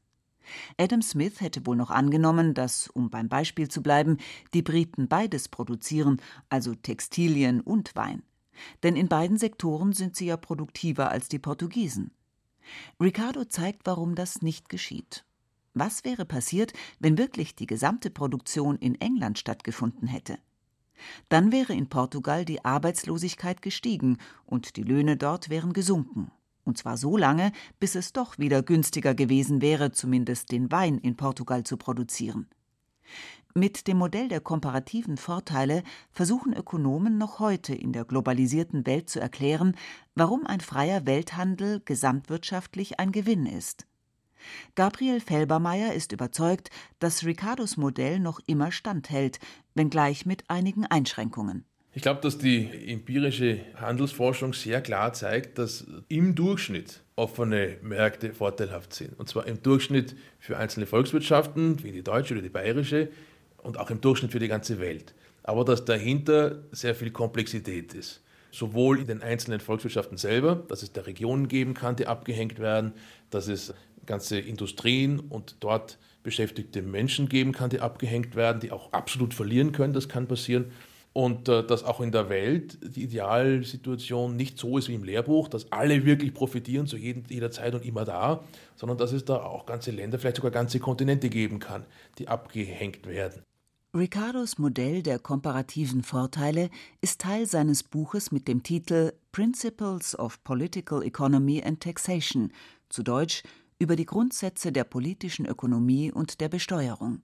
Adam 0.77 1.01
Smith 1.01 1.41
hätte 1.41 1.65
wohl 1.65 1.75
noch 1.75 1.91
angenommen, 1.91 2.53
dass, 2.53 2.87
um 2.87 3.09
beim 3.09 3.29
Beispiel 3.29 3.69
zu 3.69 3.81
bleiben, 3.81 4.17
die 4.53 4.61
Briten 4.61 5.07
beides 5.07 5.49
produzieren, 5.49 6.21
also 6.49 6.75
Textilien 6.75 7.61
und 7.61 7.95
Wein. 7.95 8.23
Denn 8.83 8.95
in 8.95 9.07
beiden 9.07 9.37
Sektoren 9.37 9.93
sind 9.93 10.15
sie 10.15 10.27
ja 10.27 10.37
produktiver 10.37 11.09
als 11.09 11.27
die 11.27 11.39
Portugiesen. 11.39 12.11
Ricardo 12.99 13.45
zeigt, 13.45 13.85
warum 13.85 14.15
das 14.15 14.41
nicht 14.41 14.69
geschieht. 14.69 15.25
Was 15.73 16.03
wäre 16.03 16.25
passiert, 16.25 16.73
wenn 16.99 17.17
wirklich 17.17 17.55
die 17.55 17.65
gesamte 17.65 18.11
Produktion 18.11 18.77
in 18.77 18.99
England 19.01 19.39
stattgefunden 19.39 20.07
hätte? 20.07 20.37
Dann 21.29 21.51
wäre 21.51 21.73
in 21.73 21.89
Portugal 21.89 22.45
die 22.45 22.63
Arbeitslosigkeit 22.63 23.61
gestiegen 23.61 24.17
und 24.45 24.75
die 24.75 24.83
Löhne 24.83 25.17
dort 25.17 25.49
wären 25.49 25.73
gesunken. 25.73 26.31
Und 26.65 26.77
zwar 26.77 26.97
so 26.97 27.17
lange, 27.17 27.51
bis 27.79 27.95
es 27.95 28.13
doch 28.13 28.37
wieder 28.37 28.63
günstiger 28.63 29.13
gewesen 29.13 29.61
wäre, 29.61 29.91
zumindest 29.91 30.51
den 30.51 30.71
Wein 30.71 30.97
in 30.97 31.17
Portugal 31.17 31.63
zu 31.63 31.77
produzieren. 31.77 32.47
Mit 33.55 33.87
dem 33.87 33.97
Modell 33.97 34.29
der 34.29 34.39
komparativen 34.39 35.17
Vorteile 35.17 35.83
versuchen 36.11 36.53
Ökonomen 36.53 37.19
noch 37.19 37.39
heute 37.39 37.75
in 37.75 37.93
der 37.93 38.03
globalisierten 38.03 38.87
Welt 38.87 39.11
zu 39.11 39.19
erklären, 39.19 39.75
warum 40.15 40.47
ein 40.47 40.59
freier 40.59 41.05
Welthandel 41.05 41.79
gesamtwirtschaftlich 41.85 42.99
ein 42.99 43.11
Gewinn 43.11 43.45
ist. 43.45 43.85
Gabriel 44.75 45.19
Felbermeier 45.19 45.93
ist 45.93 46.11
überzeugt, 46.11 46.71
dass 46.97 47.25
Ricardos 47.25 47.77
Modell 47.77 48.19
noch 48.19 48.39
immer 48.47 48.71
standhält, 48.71 49.39
wenngleich 49.75 50.25
mit 50.25 50.49
einigen 50.49 50.85
Einschränkungen. 50.87 51.65
Ich 51.95 52.01
glaube, 52.01 52.21
dass 52.21 52.39
die 52.39 52.67
empirische 52.87 53.59
Handelsforschung 53.75 54.53
sehr 54.53 54.81
klar 54.81 55.13
zeigt, 55.13 55.59
dass 55.59 55.85
im 56.07 56.33
Durchschnitt 56.33 57.01
offene 57.15 57.77
Märkte 57.83 58.33
vorteilhaft 58.33 58.93
sind. 58.93 59.19
Und 59.19 59.29
zwar 59.29 59.45
im 59.45 59.61
Durchschnitt 59.61 60.15
für 60.39 60.57
einzelne 60.57 60.87
Volkswirtschaften, 60.87 61.83
wie 61.83 61.91
die 61.91 62.03
deutsche 62.03 62.33
oder 62.33 62.41
die 62.41 62.49
bayerische, 62.49 63.09
und 63.61 63.77
auch 63.77 63.91
im 63.91 64.01
Durchschnitt 64.01 64.31
für 64.31 64.39
die 64.39 64.47
ganze 64.47 64.79
Welt. 64.79 65.13
Aber 65.43 65.63
dass 65.63 65.85
dahinter 65.85 66.63
sehr 66.71 66.95
viel 66.95 67.11
Komplexität 67.11 67.93
ist. 67.93 68.23
Sowohl 68.51 68.99
in 68.99 69.07
den 69.07 69.21
einzelnen 69.21 69.59
Volkswirtschaften 69.59 70.17
selber, 70.17 70.55
dass 70.67 70.81
es 70.81 70.93
da 70.93 71.01
Regionen 71.01 71.47
geben 71.47 71.75
kann, 71.75 71.95
die 71.95 72.07
abgehängt 72.07 72.57
werden, 72.57 72.93
dass 73.29 73.47
es 73.47 73.71
ganze 74.07 74.39
Industrien 74.39 75.19
und 75.19 75.57
dort 75.59 75.99
beschäftigte 76.23 76.81
Menschen 76.81 77.29
geben 77.29 77.51
kann, 77.51 77.69
die 77.69 77.81
abgehängt 77.81 78.35
werden, 78.35 78.59
die 78.61 78.71
auch 78.71 78.91
absolut 78.93 79.33
verlieren 79.33 79.73
können, 79.73 79.93
das 79.93 80.09
kann 80.09 80.27
passieren. 80.27 80.71
Und 81.13 81.47
äh, 81.47 81.65
dass 81.65 81.83
auch 81.83 82.01
in 82.01 82.11
der 82.11 82.29
Welt 82.29 82.79
die 82.81 83.03
Idealsituation 83.03 84.35
nicht 84.35 84.57
so 84.57 84.79
ist 84.79 84.89
wie 84.89 84.95
im 84.95 85.03
Lehrbuch, 85.03 85.47
dass 85.47 85.71
alle 85.71 86.05
wirklich 86.05 86.33
profitieren 86.33 86.87
zu 86.87 86.97
jedem, 86.97 87.23
jeder 87.29 87.51
Zeit 87.51 87.75
und 87.75 87.85
immer 87.85 88.03
da, 88.03 88.43
sondern 88.75 88.97
dass 88.97 89.11
es 89.11 89.23
da 89.23 89.37
auch 89.37 89.67
ganze 89.67 89.91
Länder, 89.91 90.17
vielleicht 90.17 90.37
sogar 90.37 90.51
ganze 90.51 90.79
Kontinente 90.79 91.29
geben 91.29 91.59
kann, 91.59 91.85
die 92.17 92.27
abgehängt 92.27 93.05
werden. 93.05 93.43
Ricardos 93.95 94.57
Modell 94.57 95.03
der 95.03 95.19
komparativen 95.19 96.01
Vorteile 96.01 96.71
ist 97.01 97.21
Teil 97.21 97.45
seines 97.45 97.83
Buches 97.83 98.31
mit 98.31 98.47
dem 98.47 98.63
Titel 98.63 99.13
Principles 99.31 100.17
of 100.17 100.43
Political 100.43 101.03
Economy 101.03 101.61
and 101.63 101.79
Taxation, 101.79 102.51
zu 102.89 103.03
Deutsch 103.03 103.43
über 103.77 103.95
die 103.95 104.07
Grundsätze 104.07 104.71
der 104.71 104.83
politischen 104.83 105.45
Ökonomie 105.45 106.11
und 106.11 106.41
der 106.41 106.49
Besteuerung. 106.49 107.21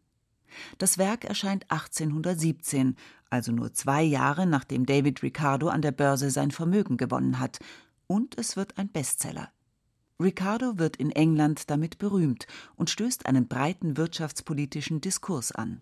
Das 0.77 0.97
Werk 0.97 1.25
erscheint 1.25 1.65
1817, 1.69 2.95
also 3.29 3.51
nur 3.51 3.73
zwei 3.73 4.03
Jahre 4.03 4.45
nachdem 4.45 4.85
David 4.85 5.23
Ricardo 5.23 5.67
an 5.69 5.81
der 5.81 5.91
Börse 5.91 6.31
sein 6.31 6.51
Vermögen 6.51 6.97
gewonnen 6.97 7.39
hat, 7.39 7.59
und 8.07 8.37
es 8.37 8.57
wird 8.57 8.77
ein 8.77 8.89
Bestseller. 8.89 9.49
Ricardo 10.21 10.77
wird 10.79 10.97
in 10.97 11.11
England 11.11 11.69
damit 11.69 11.97
berühmt 11.97 12.47
und 12.75 12.89
stößt 12.89 13.25
einen 13.25 13.47
breiten 13.47 13.95
wirtschaftspolitischen 13.95 14.99
Diskurs 14.99 15.51
an. 15.51 15.81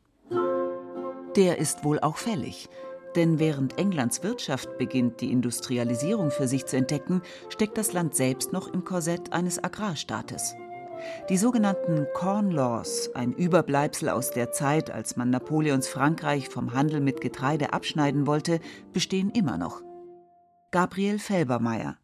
Der 1.35 1.57
ist 1.57 1.83
wohl 1.83 1.99
auch 1.99 2.17
fällig, 2.17 2.69
denn 3.15 3.39
während 3.39 3.79
Englands 3.79 4.21
Wirtschaft 4.21 4.77
beginnt, 4.77 5.21
die 5.21 5.31
Industrialisierung 5.31 6.29
für 6.29 6.47
sich 6.47 6.65
zu 6.65 6.77
entdecken, 6.77 7.21
steckt 7.49 7.77
das 7.77 7.93
Land 7.93 8.15
selbst 8.15 8.53
noch 8.53 8.67
im 8.67 8.83
Korsett 8.83 9.33
eines 9.33 9.63
Agrarstaates. 9.63 10.55
Die 11.29 11.37
sogenannten 11.37 12.07
Corn 12.13 12.51
Laws, 12.51 13.11
ein 13.13 13.33
Überbleibsel 13.33 14.09
aus 14.09 14.31
der 14.31 14.51
Zeit, 14.51 14.89
als 14.89 15.15
man 15.15 15.29
Napoleons 15.29 15.87
Frankreich 15.87 16.49
vom 16.49 16.73
Handel 16.73 17.01
mit 17.01 17.21
Getreide 17.21 17.73
abschneiden 17.73 18.27
wollte, 18.27 18.59
bestehen 18.93 19.29
immer 19.31 19.57
noch. 19.57 19.81
Gabriel 20.71 21.19
Felbermeier. 21.19 21.97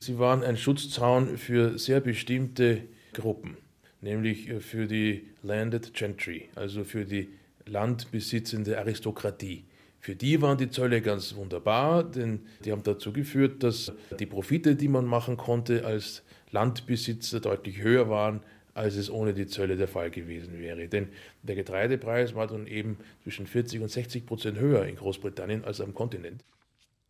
Sie 0.00 0.18
waren 0.18 0.42
ein 0.42 0.56
Schutzzaun 0.56 1.36
für 1.36 1.78
sehr 1.78 2.00
bestimmte 2.00 2.88
Gruppen, 3.12 3.56
nämlich 4.00 4.48
äh, 4.48 4.60
für 4.60 4.86
die 4.86 5.28
Landed 5.42 5.94
Gentry, 5.94 6.48
also 6.54 6.84
für 6.84 7.04
die 7.04 7.28
landbesitzende 7.66 8.78
Aristokratie. 8.78 9.64
Für 10.00 10.16
die 10.16 10.40
waren 10.40 10.56
die 10.56 10.70
Zölle 10.70 11.02
ganz 11.02 11.34
wunderbar, 11.34 12.02
denn 12.02 12.40
die 12.64 12.72
haben 12.72 12.82
dazu 12.82 13.12
geführt, 13.12 13.62
dass 13.62 13.92
die 14.18 14.24
Profite, 14.24 14.74
die 14.74 14.88
man 14.88 15.04
machen 15.04 15.36
konnte 15.36 15.84
als 15.84 16.22
Landbesitzer 16.50 17.40
deutlich 17.40 17.80
höher 17.80 18.08
waren, 18.08 18.40
als 18.74 18.96
es 18.96 19.10
ohne 19.10 19.34
die 19.34 19.46
Zölle 19.46 19.76
der 19.76 19.88
Fall 19.88 20.10
gewesen 20.10 20.58
wäre. 20.58 20.88
Denn 20.88 21.08
der 21.42 21.56
Getreidepreis 21.56 22.34
war 22.34 22.46
dann 22.46 22.66
eben 22.66 22.98
zwischen 23.22 23.46
40 23.46 23.80
und 23.80 23.90
60 23.90 24.26
Prozent 24.26 24.58
höher 24.58 24.84
in 24.86 24.96
Großbritannien 24.96 25.64
als 25.64 25.80
am 25.80 25.94
Kontinent. 25.94 26.44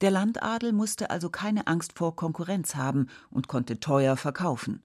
Der 0.01 0.11
Landadel 0.11 0.73
musste 0.73 1.11
also 1.11 1.29
keine 1.29 1.67
Angst 1.67 1.99
vor 1.99 2.17
Konkurrenz 2.17 2.75
haben 2.75 3.09
und 3.31 3.49
konnte 3.49 3.81
teuer 3.81 4.17
verkaufen. 4.17 4.83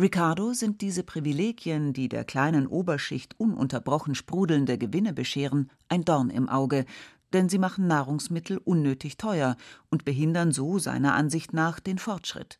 Ricardo 0.00 0.52
sind 0.52 0.80
diese 0.80 1.04
Privilegien, 1.04 1.92
die 1.92 2.08
der 2.08 2.24
kleinen 2.24 2.66
Oberschicht 2.66 3.38
ununterbrochen 3.38 4.16
sprudelnde 4.16 4.78
Gewinne 4.78 5.12
bescheren, 5.12 5.70
ein 5.88 6.04
Dorn 6.04 6.30
im 6.30 6.48
Auge, 6.48 6.84
denn 7.32 7.48
sie 7.48 7.58
machen 7.58 7.86
Nahrungsmittel 7.86 8.58
unnötig 8.58 9.16
teuer 9.16 9.56
und 9.90 10.04
behindern 10.04 10.50
so 10.50 10.80
seiner 10.80 11.14
Ansicht 11.14 11.52
nach 11.52 11.78
den 11.78 11.98
Fortschritt. 11.98 12.58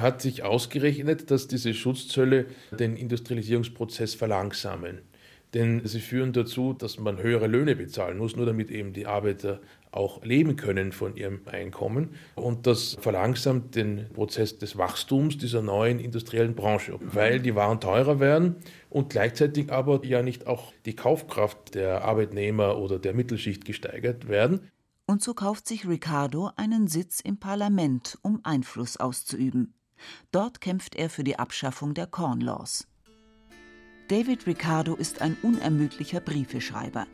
Hat 0.00 0.22
sich 0.22 0.42
ausgerechnet, 0.42 1.30
dass 1.30 1.48
diese 1.48 1.74
Schutzzölle 1.74 2.46
den 2.78 2.96
Industrialisierungsprozess 2.96 4.14
verlangsamen. 4.14 5.02
Denn 5.54 5.86
sie 5.86 6.00
führen 6.00 6.32
dazu, 6.32 6.72
dass 6.72 6.98
man 6.98 7.22
höhere 7.22 7.46
Löhne 7.46 7.76
bezahlen 7.76 8.18
muss, 8.18 8.36
nur 8.36 8.46
damit 8.46 8.70
eben 8.70 8.92
die 8.92 9.06
Arbeiter 9.06 9.60
auch 9.90 10.22
leben 10.22 10.56
können 10.56 10.92
von 10.92 11.16
ihrem 11.16 11.40
Einkommen. 11.46 12.10
Und 12.34 12.66
das 12.66 12.96
verlangsamt 13.00 13.74
den 13.74 14.08
Prozess 14.12 14.58
des 14.58 14.76
Wachstums 14.76 15.38
dieser 15.38 15.62
neuen 15.62 15.98
industriellen 15.98 16.54
Branche, 16.54 16.98
weil 17.00 17.40
die 17.40 17.54
Waren 17.54 17.80
teurer 17.80 18.20
werden 18.20 18.56
und 18.90 19.10
gleichzeitig 19.10 19.72
aber 19.72 20.04
ja 20.04 20.22
nicht 20.22 20.46
auch 20.46 20.72
die 20.84 20.94
Kaufkraft 20.94 21.74
der 21.74 22.04
Arbeitnehmer 22.04 22.76
oder 22.76 22.98
der 22.98 23.14
Mittelschicht 23.14 23.64
gesteigert 23.64 24.28
werden. 24.28 24.60
Und 25.06 25.22
so 25.22 25.34
kauft 25.34 25.68
sich 25.68 25.88
Ricardo 25.88 26.50
einen 26.56 26.88
Sitz 26.88 27.20
im 27.20 27.38
Parlament, 27.38 28.18
um 28.22 28.40
Einfluss 28.42 28.96
auszuüben. 28.96 29.72
Dort 30.32 30.60
kämpft 30.60 30.94
er 30.94 31.10
für 31.10 31.24
die 31.24 31.38
Abschaffung 31.38 31.94
der 31.94 32.06
Corn 32.06 32.40
Laws. 32.40 32.86
David 34.08 34.46
Ricardo 34.46 34.94
ist 34.94 35.20
ein 35.20 35.36
unermüdlicher 35.42 36.20
Briefeschreiber. 36.20 37.06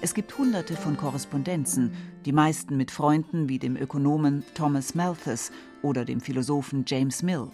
Es 0.00 0.14
gibt 0.14 0.36
hunderte 0.38 0.76
von 0.76 0.96
Korrespondenzen, 0.96 1.92
die 2.24 2.32
meisten 2.32 2.76
mit 2.76 2.90
Freunden 2.90 3.48
wie 3.48 3.58
dem 3.58 3.76
Ökonomen 3.76 4.44
Thomas 4.54 4.94
Malthus 4.94 5.50
oder 5.82 6.04
dem 6.04 6.20
Philosophen 6.20 6.84
James 6.86 7.22
Mill. 7.22 7.48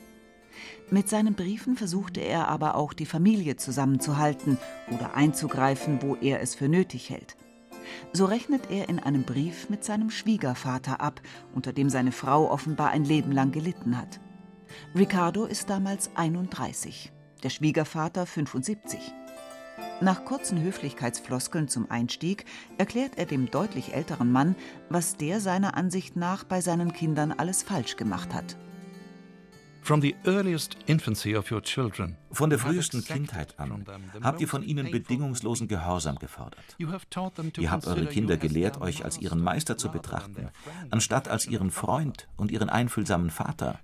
Mit 0.90 1.08
seinen 1.08 1.34
Briefen 1.34 1.76
versuchte 1.76 2.20
er 2.20 2.48
aber 2.48 2.76
auch 2.76 2.92
die 2.92 3.06
Familie 3.06 3.56
zusammenzuhalten 3.56 4.58
oder 4.92 5.14
einzugreifen, 5.14 6.00
wo 6.02 6.14
er 6.16 6.40
es 6.40 6.54
für 6.54 6.68
nötig 6.68 7.10
hält. 7.10 7.36
So 8.12 8.24
rechnet 8.24 8.70
er 8.70 8.88
in 8.88 8.98
einem 8.98 9.24
Brief 9.24 9.68
mit 9.68 9.84
seinem 9.84 10.10
Schwiegervater 10.10 11.00
ab, 11.00 11.20
unter 11.54 11.72
dem 11.72 11.90
seine 11.90 12.12
Frau 12.12 12.50
offenbar 12.50 12.90
ein 12.90 13.04
Leben 13.04 13.32
lang 13.32 13.52
gelitten 13.52 13.98
hat. 13.98 14.20
Ricardo 14.94 15.44
ist 15.44 15.70
damals 15.70 16.10
31, 16.14 17.12
der 17.42 17.50
Schwiegervater 17.50 18.26
75. 18.26 19.00
Nach 20.00 20.24
kurzen 20.24 20.62
Höflichkeitsfloskeln 20.62 21.68
zum 21.68 21.90
Einstieg 21.90 22.44
erklärt 22.76 23.16
er 23.16 23.26
dem 23.26 23.50
deutlich 23.50 23.94
älteren 23.94 24.30
Mann, 24.30 24.54
was 24.90 25.16
der 25.16 25.40
seiner 25.40 25.76
Ansicht 25.76 26.16
nach 26.16 26.44
bei 26.44 26.60
seinen 26.60 26.92
Kindern 26.92 27.32
alles 27.32 27.62
falsch 27.62 27.96
gemacht 27.96 28.34
hat. 28.34 28.56
Von 29.86 30.00
der 32.50 32.58
frühesten 32.58 33.04
Kindheit 33.04 33.56
an 33.56 33.84
habt 34.20 34.40
ihr 34.40 34.48
von 34.48 34.64
ihnen 34.64 34.90
bedingungslosen 34.90 35.68
Gehorsam 35.68 36.16
gefordert. 36.16 36.64
Ihr 36.76 37.70
habt 37.70 37.86
eure 37.86 38.06
Kinder 38.06 38.36
gelehrt, 38.36 38.80
euch 38.80 39.04
als 39.04 39.18
ihren 39.18 39.40
Meister 39.40 39.76
zu 39.76 39.88
betrachten, 39.88 40.48
anstatt 40.90 41.28
als 41.28 41.46
ihren 41.46 41.70
Freund 41.70 42.26
und 42.36 42.50
ihren 42.50 42.68
einfühlsamen 42.68 43.30
Vater. 43.30 43.78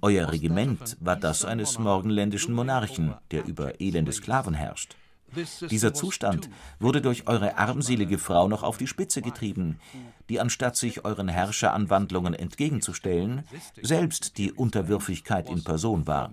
Euer 0.00 0.32
Regiment 0.32 0.96
war 0.98 1.14
das 1.14 1.44
eines 1.44 1.78
morgenländischen 1.78 2.52
Monarchen, 2.52 3.14
der 3.30 3.46
über 3.46 3.80
elende 3.80 4.10
Sklaven 4.12 4.54
herrscht. 4.54 4.96
Dieser 5.70 5.92
Zustand 5.92 6.48
wurde 6.78 7.02
durch 7.02 7.26
eure 7.26 7.58
armselige 7.58 8.18
Frau 8.18 8.48
noch 8.48 8.62
auf 8.62 8.78
die 8.78 8.86
Spitze 8.86 9.22
getrieben, 9.22 9.78
die 10.28 10.40
anstatt 10.40 10.76
sich 10.76 11.04
euren 11.04 11.28
Herrscheranwandlungen 11.28 12.34
entgegenzustellen, 12.34 13.44
selbst 13.82 14.38
die 14.38 14.52
Unterwürfigkeit 14.52 15.50
in 15.50 15.62
Person 15.64 16.06
war. 16.06 16.32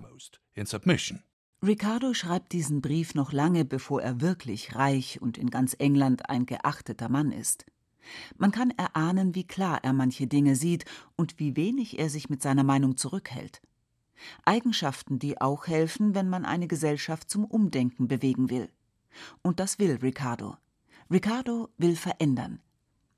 Ricardo 1.62 2.12
schreibt 2.12 2.52
diesen 2.52 2.82
Brief 2.82 3.14
noch 3.14 3.32
lange, 3.32 3.64
bevor 3.64 4.02
er 4.02 4.20
wirklich 4.20 4.74
reich 4.74 5.20
und 5.22 5.38
in 5.38 5.48
ganz 5.50 5.74
England 5.78 6.28
ein 6.28 6.44
geachteter 6.44 7.08
Mann 7.08 7.32
ist. 7.32 7.64
Man 8.36 8.50
kann 8.50 8.70
erahnen, 8.70 9.34
wie 9.34 9.46
klar 9.46 9.82
er 9.82 9.94
manche 9.94 10.26
Dinge 10.26 10.56
sieht 10.56 10.84
und 11.16 11.38
wie 11.38 11.56
wenig 11.56 11.98
er 11.98 12.10
sich 12.10 12.28
mit 12.28 12.42
seiner 12.42 12.64
Meinung 12.64 12.98
zurückhält. 12.98 13.62
Eigenschaften, 14.44 15.18
die 15.18 15.40
auch 15.40 15.66
helfen, 15.66 16.14
wenn 16.14 16.28
man 16.28 16.44
eine 16.44 16.68
Gesellschaft 16.68 17.30
zum 17.30 17.44
Umdenken 17.44 18.08
bewegen 18.08 18.50
will. 18.50 18.68
Und 19.42 19.60
das 19.60 19.78
will 19.78 19.98
Ricardo. 20.02 20.56
Ricardo 21.10 21.68
will 21.78 21.96
verändern. 21.96 22.60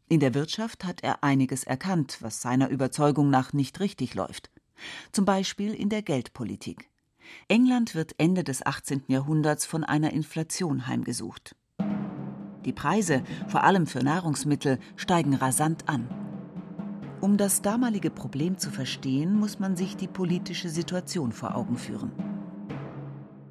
In 0.08 0.20
der 0.20 0.34
Wirtschaft 0.34 0.84
hat 0.84 1.02
er 1.02 1.24
einiges 1.24 1.64
erkannt, 1.64 2.18
was 2.20 2.40
seiner 2.40 2.68
Überzeugung 2.68 3.30
nach 3.30 3.52
nicht 3.52 3.80
richtig 3.80 4.14
läuft. 4.14 4.50
Zum 5.12 5.24
Beispiel 5.24 5.74
in 5.74 5.88
der 5.88 6.02
Geldpolitik. 6.02 6.90
England 7.48 7.94
wird 7.94 8.14
Ende 8.18 8.44
des 8.44 8.64
18. 8.64 9.04
Jahrhunderts 9.08 9.66
von 9.66 9.82
einer 9.84 10.12
Inflation 10.12 10.86
heimgesucht. 10.86 11.56
Die 12.64 12.72
Preise, 12.72 13.22
vor 13.48 13.64
allem 13.64 13.86
für 13.86 14.00
Nahrungsmittel, 14.02 14.78
steigen 14.96 15.34
rasant 15.34 15.88
an. 15.88 16.08
Um 17.20 17.36
das 17.36 17.62
damalige 17.62 18.10
Problem 18.10 18.58
zu 18.58 18.70
verstehen, 18.70 19.34
muss 19.34 19.58
man 19.58 19.76
sich 19.76 19.96
die 19.96 20.08
politische 20.08 20.68
Situation 20.68 21.32
vor 21.32 21.56
Augen 21.56 21.76
führen. 21.76 22.12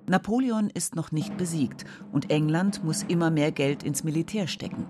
Napoleon 0.08 0.70
ist 0.70 0.96
noch 0.96 1.12
nicht 1.12 1.36
besiegt 1.36 1.84
und 2.12 2.30
England 2.30 2.84
muss 2.84 3.04
immer 3.04 3.32
mehr 3.32 3.52
Geld 3.52 3.84
ins 3.84 4.04
Militär 4.04 4.48
stecken. 4.48 4.86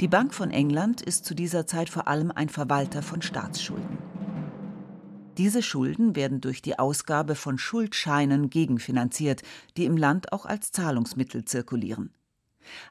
Die 0.00 0.08
Bank 0.08 0.34
von 0.34 0.50
England 0.50 1.00
ist 1.00 1.24
zu 1.24 1.34
dieser 1.34 1.66
Zeit 1.66 1.88
vor 1.88 2.08
allem 2.08 2.30
ein 2.30 2.48
Verwalter 2.48 3.02
von 3.02 3.22
Staatsschulden. 3.22 3.98
Diese 5.38 5.62
Schulden 5.62 6.14
werden 6.14 6.40
durch 6.40 6.62
die 6.62 6.78
Ausgabe 6.78 7.34
von 7.34 7.58
Schuldscheinen 7.58 8.50
gegenfinanziert, 8.50 9.42
die 9.76 9.84
im 9.84 9.96
Land 9.96 10.32
auch 10.32 10.46
als 10.46 10.70
Zahlungsmittel 10.70 11.44
zirkulieren. 11.44 12.12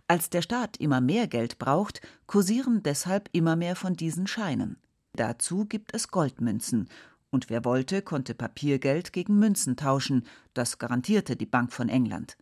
Als 0.07 0.29
der 0.29 0.41
Staat 0.41 0.77
immer 0.77 1.01
mehr 1.01 1.27
Geld 1.27 1.57
braucht, 1.57 2.01
kursieren 2.25 2.83
deshalb 2.83 3.29
immer 3.31 3.55
mehr 3.55 3.75
von 3.75 3.93
diesen 3.93 4.27
Scheinen. 4.27 4.77
Dazu 5.15 5.65
gibt 5.65 5.93
es 5.93 6.09
Goldmünzen 6.09 6.89
und 7.33 7.49
wer 7.49 7.65
wollte, 7.65 8.01
konnte 8.01 8.35
Papiergeld 8.35 9.11
gegen 9.11 9.39
Münzen 9.39 9.75
tauschen, 9.75 10.25
das 10.53 10.77
garantierte 10.77 11.35
die 11.35 11.47
Bank 11.47 11.73
von 11.73 11.89
England. 11.89 12.37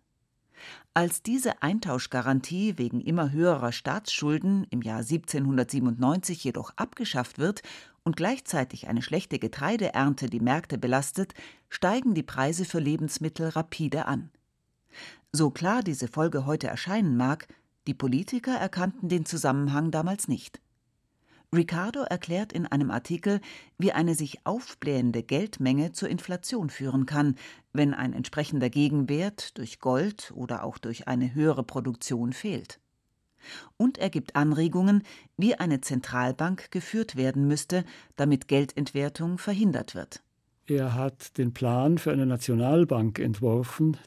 Als 0.94 1.24
diese 1.24 1.64
Eintauschgarantie 1.64 2.78
wegen 2.78 3.00
immer 3.00 3.32
höherer 3.32 3.72
Staatsschulden 3.72 4.68
im 4.70 4.82
Jahr 4.82 5.00
1797 5.00 6.44
jedoch 6.44 6.74
abgeschafft 6.76 7.40
wird 7.40 7.62
und 8.04 8.18
gleichzeitig 8.18 8.88
eine 8.88 9.02
schlechte 9.02 9.40
Getreideernte 9.40 10.30
die 10.30 10.42
Märkte 10.42 10.78
belastet, 10.78 11.34
steigen 11.70 12.14
die 12.14 12.24
Preise 12.24 12.66
für 12.66 12.80
Lebensmittel 12.80 13.50
rapide 13.50 14.06
an. 14.06 14.30
So 15.32 15.50
klar 15.50 15.82
diese 15.82 16.10
Folge 16.10 16.46
heute 16.46 16.68
erscheinen 16.68 17.16
mag, 17.16 17.48
die 17.88 17.94
Politiker 17.94 18.56
erkannten 18.56 19.08
den 19.08 19.26
Zusammenhang 19.26 19.90
damals 19.90 20.28
nicht. 20.28 20.60
Ricardo 21.54 22.02
erklärt 22.04 22.54
in 22.54 22.66
einem 22.66 22.92
Artikel, 22.92 23.42
wie 23.78 23.92
eine 23.92 24.16
sich 24.16 24.40
aufblähende 24.46 25.22
Geldmenge 25.22 25.92
zur 25.92 26.08
Inflation 26.08 26.70
führen 26.70 27.06
kann, 27.06 27.36
wenn 27.74 27.94
ein 27.94 28.14
entsprechender 28.14 28.70
Gegenwert 28.70 29.58
durch 29.58 29.80
Gold 29.80 30.32
oder 30.34 30.64
auch 30.64 30.78
durch 30.78 31.10
eine 31.10 31.34
höhere 31.34 31.64
Produktion 31.64 32.32
fehlt. 32.32 32.80
Und 33.76 33.98
er 33.98 34.10
gibt 34.10 34.36
Anregungen, 34.36 35.04
wie 35.36 35.56
eine 35.56 35.82
Zentralbank 35.82 36.72
geführt 36.72 37.18
werden 37.18 37.48
müsste, 37.48 37.84
damit 38.16 38.48
Geldentwertung 38.48 39.38
verhindert 39.38 39.94
wird. 39.94 40.24
Er 40.68 40.94
hat 40.94 41.38
den 41.38 41.54
Plan 41.54 41.98
für 41.98 42.12
eine 42.12 42.26
Nationalbank 42.26 43.20
entworfen, 43.20 43.98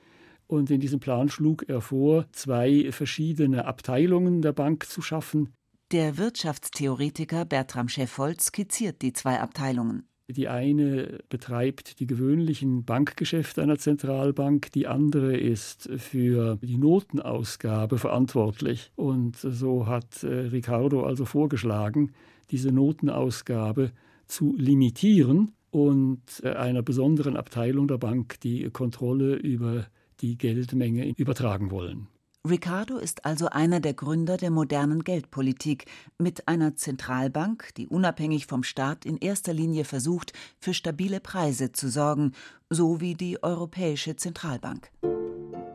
und 0.46 0.70
in 0.70 0.80
diesem 0.80 1.00
Plan 1.00 1.28
schlug 1.30 1.68
er 1.68 1.80
vor, 1.80 2.26
zwei 2.32 2.92
verschiedene 2.92 3.64
Abteilungen 3.64 4.40
der 4.40 4.52
Bank 4.52 4.86
zu 4.86 5.02
schaffen, 5.02 5.52
der 5.92 6.18
Wirtschaftstheoretiker 6.18 7.44
Bertram 7.44 7.88
Scheffold 7.88 8.40
skizziert 8.40 9.02
die 9.02 9.12
zwei 9.12 9.40
Abteilungen. 9.40 10.08
Die 10.28 10.48
eine 10.48 11.18
betreibt 11.28 12.00
die 12.00 12.06
gewöhnlichen 12.06 12.84
Bankgeschäfte 12.84 13.62
einer 13.62 13.78
Zentralbank, 13.78 14.72
die 14.72 14.86
andere 14.86 15.36
ist 15.36 15.90
für 15.98 16.56
die 16.62 16.78
Notenausgabe 16.78 17.98
verantwortlich. 17.98 18.90
Und 18.96 19.36
so 19.36 19.86
hat 19.86 20.22
äh, 20.22 20.28
Ricardo 20.28 21.04
also 21.04 21.26
vorgeschlagen, 21.26 22.12
diese 22.50 22.72
Notenausgabe 22.72 23.92
zu 24.26 24.56
limitieren 24.56 25.52
und 25.70 26.22
äh, 26.42 26.54
einer 26.54 26.82
besonderen 26.82 27.36
Abteilung 27.36 27.86
der 27.86 27.98
Bank 27.98 28.40
die 28.40 28.70
Kontrolle 28.70 29.34
über 29.34 29.86
die 30.20 30.38
Geldmenge 30.38 31.06
übertragen 31.18 31.70
wollen. 31.70 32.08
Ricardo 32.46 32.98
ist 32.98 33.24
also 33.24 33.48
einer 33.48 33.80
der 33.80 33.94
Gründer 33.94 34.36
der 34.36 34.50
modernen 34.50 35.02
Geldpolitik 35.02 35.86
mit 36.18 36.46
einer 36.46 36.76
Zentralbank, 36.76 37.70
die 37.78 37.86
unabhängig 37.86 38.44
vom 38.44 38.64
Staat 38.64 39.06
in 39.06 39.16
erster 39.16 39.54
Linie 39.54 39.86
versucht, 39.86 40.34
für 40.58 40.74
stabile 40.74 41.20
Preise 41.20 41.72
zu 41.72 41.88
sorgen, 41.88 42.32
so 42.68 43.00
wie 43.00 43.14
die 43.14 43.42
Europäische 43.42 44.16
Zentralbank. 44.16 44.90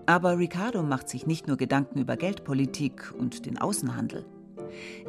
Aber 0.05 0.38
Ricardo 0.38 0.84
macht 0.84 1.10
sich 1.10 1.25
nicht 1.25 1.47
nur 1.47 1.58
Gedanken 1.58 1.97
über 1.97 2.17
Geldpolitik 2.17 3.15
und 3.17 3.47
den 3.47 3.58
Außenhandel. 3.58 4.27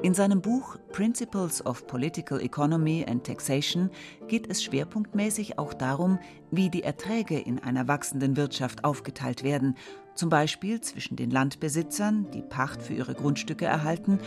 In 0.02 0.14
seinem 0.14 0.40
Buch 0.40 0.78
Principles 0.92 1.64
of 1.66 1.86
Political 1.86 2.40
Economy 2.40 3.04
and 3.06 3.24
Taxation 3.24 3.90
geht 4.28 4.48
es 4.50 4.62
schwerpunktmäßig 4.62 5.58
auch 5.58 5.74
darum, 5.74 6.18
wie 6.50 6.70
die 6.70 6.82
Erträge 6.82 7.38
in 7.38 7.58
einer 7.58 7.86
wachsenden 7.86 8.38
Wirtschaft 8.38 8.84
aufgeteilt 8.84 9.42
werden 9.42 9.76
zum 10.14 10.28
Beispiel 10.28 10.80
zwischen 10.80 11.16
den 11.16 11.30
Landbesitzern, 11.30 12.30
die 12.32 12.42
Pacht 12.42 12.82
für 12.82 12.94
ihre 12.94 13.14
Grundstücke 13.14 13.64
erhalten, 13.64 14.18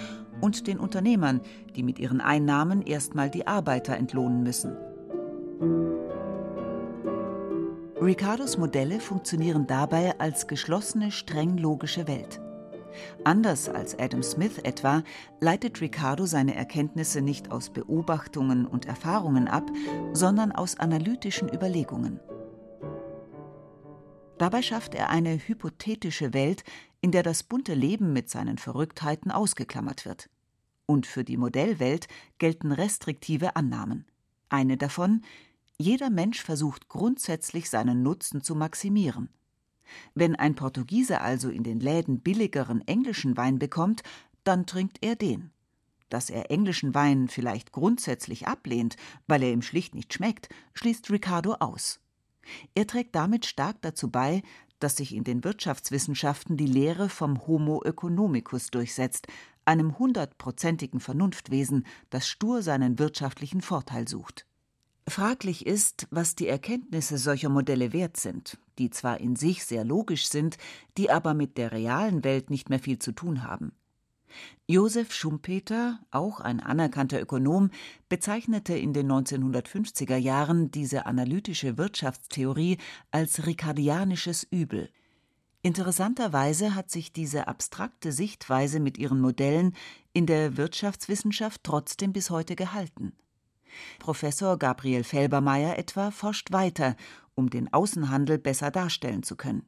und 0.41 0.67
den 0.67 0.79
Unternehmern, 0.79 1.41
die 1.75 1.83
mit 1.83 1.99
ihren 1.99 2.21
Einnahmen 2.21 2.81
erstmal 2.81 3.29
die 3.29 3.47
Arbeiter 3.47 3.95
entlohnen 3.95 4.43
müssen. 4.43 4.75
Ricardos 8.01 8.57
Modelle 8.57 8.99
funktionieren 8.99 9.65
dabei 9.65 10.19
als 10.19 10.47
geschlossene, 10.47 11.11
streng 11.11 11.57
logische 11.57 12.07
Welt. 12.07 12.41
Anders 13.23 13.69
als 13.69 13.97
Adam 13.97 14.21
Smith 14.21 14.59
etwa 14.63 15.03
leitet 15.39 15.81
Ricardo 15.81 16.25
seine 16.25 16.55
Erkenntnisse 16.55 17.21
nicht 17.21 17.51
aus 17.51 17.69
Beobachtungen 17.69 18.65
und 18.65 18.85
Erfahrungen 18.87 19.47
ab, 19.47 19.71
sondern 20.11 20.51
aus 20.51 20.79
analytischen 20.79 21.47
Überlegungen. 21.47 22.19
Dabei 24.43 24.61
schafft 24.61 24.93
er 24.93 25.09
eine 25.09 25.37
hypothetische 25.37 26.33
Welt, 26.33 26.65
in 26.99 27.13
der 27.13 27.23
das 27.23 27.43
bunte 27.43 27.73
Leben 27.73 28.11
mit 28.11 28.29
seinen 28.29 28.57
Verrücktheiten 28.57 29.31
ausgeklammert 29.31 30.03
wird. 30.03 30.29
Und 30.85 31.07
für 31.07 31.23
die 31.23 31.37
Modellwelt 31.37 32.09
gelten 32.39 32.73
restriktive 32.73 33.55
Annahmen. 33.55 34.05
Eine 34.49 34.75
davon 34.75 35.21
jeder 35.77 36.09
Mensch 36.09 36.41
versucht 36.43 36.89
grundsätzlich 36.89 37.69
seinen 37.69 38.03
Nutzen 38.03 38.41
zu 38.41 38.53
maximieren. 38.53 39.29
Wenn 40.13 40.35
ein 40.35 40.55
Portugiese 40.55 41.21
also 41.21 41.47
in 41.47 41.63
den 41.63 41.79
Läden 41.79 42.19
billigeren 42.19 42.85
englischen 42.85 43.37
Wein 43.37 43.59
bekommt, 43.59 44.03
dann 44.43 44.65
trinkt 44.65 44.97
er 44.99 45.15
den. 45.15 45.51
Dass 46.09 46.29
er 46.29 46.51
englischen 46.51 46.93
Wein 46.93 47.29
vielleicht 47.29 47.71
grundsätzlich 47.71 48.45
ablehnt, 48.45 48.97
weil 49.25 49.41
er 49.41 49.53
ihm 49.53 49.61
schlicht 49.61 49.95
nicht 49.95 50.13
schmeckt, 50.13 50.49
schließt 50.73 51.09
Ricardo 51.11 51.53
aus. 51.61 52.02
Er 52.75 52.87
trägt 52.87 53.15
damit 53.15 53.45
stark 53.45 53.81
dazu 53.81 54.09
bei, 54.09 54.41
dass 54.79 54.97
sich 54.97 55.15
in 55.15 55.23
den 55.23 55.43
Wirtschaftswissenschaften 55.43 56.57
die 56.57 56.67
Lehre 56.67 57.07
vom 57.09 57.47
Homo 57.47 57.81
economicus 57.83 58.67
durchsetzt, 58.67 59.27
einem 59.65 59.97
hundertprozentigen 59.97 60.99
Vernunftwesen, 60.99 61.85
das 62.09 62.27
stur 62.27 62.61
seinen 62.61 62.99
wirtschaftlichen 62.99 63.61
Vorteil 63.61 64.07
sucht. 64.07 64.45
Fraglich 65.07 65.65
ist, 65.65 66.07
was 66.11 66.35
die 66.35 66.47
Erkenntnisse 66.47 67.17
solcher 67.17 67.49
Modelle 67.49 67.93
wert 67.93 68.17
sind. 68.17 68.57
die 68.79 68.89
zwar 68.89 69.19
in 69.19 69.35
sich 69.35 69.65
sehr 69.65 69.85
logisch 69.85 70.27
sind, 70.27 70.57
die 70.97 71.11
aber 71.11 71.35
mit 71.35 71.59
der 71.59 71.71
realen 71.71 72.23
Welt 72.23 72.49
nicht 72.49 72.69
mehr 72.71 72.79
viel 72.79 72.97
zu 72.97 73.11
tun 73.11 73.43
haben. 73.43 73.71
Josef 74.67 75.13
Schumpeter, 75.13 75.99
auch 76.11 76.39
ein 76.39 76.59
anerkannter 76.59 77.21
Ökonom, 77.21 77.69
bezeichnete 78.09 78.77
in 78.77 78.93
den 78.93 79.11
1950er 79.11 80.15
Jahren 80.15 80.71
diese 80.71 81.05
analytische 81.05 81.77
Wirtschaftstheorie 81.77 82.77
als 83.11 83.45
ricardianisches 83.45 84.43
Übel. 84.43 84.89
Interessanterweise 85.61 86.75
hat 86.75 86.91
sich 86.91 87.13
diese 87.13 87.47
abstrakte 87.47 88.11
Sichtweise 88.11 88.79
mit 88.79 88.97
ihren 88.97 89.21
Modellen 89.21 89.75
in 90.11 90.25
der 90.25 90.57
Wirtschaftswissenschaft 90.57 91.61
trotzdem 91.63 92.11
bis 92.11 92.29
heute 92.29 92.55
gehalten. 92.55 93.13
Professor 93.99 94.59
Gabriel 94.59 95.03
Felbermeier 95.03 95.77
etwa 95.77 96.11
forscht 96.11 96.51
weiter, 96.51 96.95
um 97.35 97.49
den 97.49 97.73
Außenhandel 97.73 98.37
besser 98.37 98.71
darstellen 98.71 99.23
zu 99.23 99.35
können. 99.35 99.65